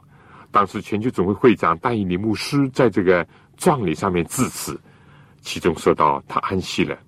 [0.51, 4.79] 当时全球总会会长戴以里牧师在这个葬礼上面致辞，
[5.45, 6.99] 其中说到他安息了，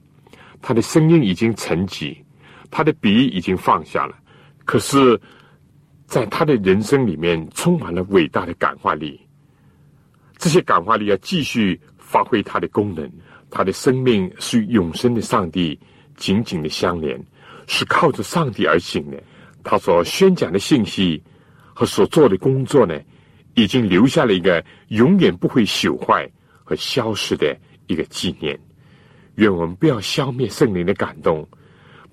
[0.61, 2.17] 他的声音已经沉寂，
[2.71, 4.15] 他的笔已经放下了，
[4.67, 5.19] 可是，
[6.07, 9.19] 在他的人生里面充满了伟大的感化力，
[10.37, 13.11] 这些感化力要继续发挥它的功能，
[13.51, 15.79] 他的生命是与永生的上帝
[16.17, 17.19] 紧紧的相连，
[17.67, 19.21] 是靠着上帝而行的，
[19.65, 21.23] 他所宣讲的信息
[21.75, 22.95] 和所做的工作呢？
[23.55, 26.31] 已经留下了一个永远不会朽坏
[26.63, 28.59] 和消失的一个纪念。
[29.37, 31.47] 愿我们不要消灭圣灵的感动，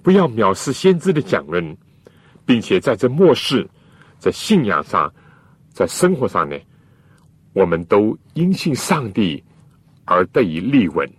[0.02, 1.78] 不要藐视先知的讲论，
[2.46, 3.68] 并且在这末世，
[4.20, 5.14] 在信仰上，
[5.70, 6.58] 在生活上呢，
[7.54, 9.44] 我们都因信上帝
[10.06, 11.10] 而得以立稳，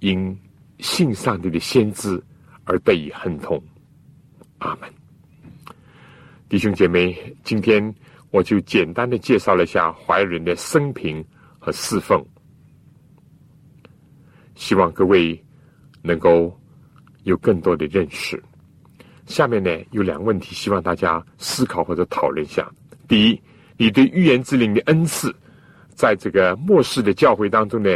[0.00, 0.38] 因
[0.78, 2.22] 信上帝的先知
[2.64, 3.62] 而得以亨通。
[4.58, 4.88] 阿门。
[6.48, 7.94] 弟兄姐妹，今天。
[8.30, 11.24] 我就简单的介绍了一下怀仁的生平
[11.58, 12.22] 和侍奉，
[14.58, 15.40] 希望各位
[16.02, 16.52] 能够
[17.22, 18.42] 有更多的认识。
[19.24, 22.68] 下面呢有两个问题，希望大家思考或者讨论一下。
[23.06, 23.40] 第一，
[23.76, 25.32] 你对预言之灵的恩赐，
[25.94, 27.88] 在这个末世的教会当中呢，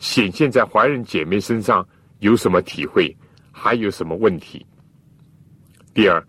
[0.00, 1.86] 显现在怀仁姐妹身上
[2.18, 3.16] 有什么体会，
[3.52, 4.66] 还有什么问题？
[5.94, 6.20] 第二。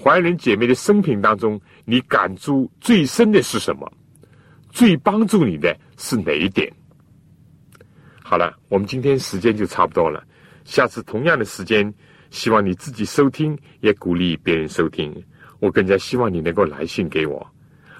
[0.00, 3.92] 怀仁姐妹的生平当中，你感触最深的是什么？
[4.70, 6.72] 最帮助你的是哪一点？
[8.32, 10.24] 好了，我们今天时间就差不多了。
[10.64, 11.92] 下次同样的时间，
[12.30, 15.14] 希望你自己收听，也鼓励别人收听。
[15.60, 17.46] 我更加希望你能够来信给我。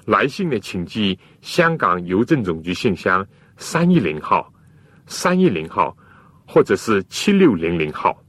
[0.05, 3.23] 来信呢，请寄香港邮政总局信箱
[3.57, 4.51] 三一零号、
[5.05, 5.95] 三一零号，
[6.47, 8.19] 或者是七六零零号。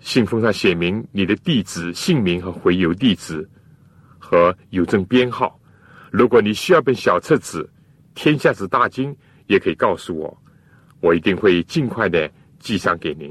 [0.00, 3.48] 信封上写明你的地址、姓名和回邮地址
[4.18, 5.58] 和邮政编号。
[6.10, 7.62] 如果你需要本小册子
[8.14, 9.10] 《天下之大经》，
[9.46, 10.38] 也可以告诉我，
[11.04, 13.30] 我一定会尽快的寄上给您。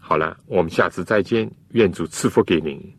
[0.00, 2.92] 好了，我们下次再见，愿主赐福给您。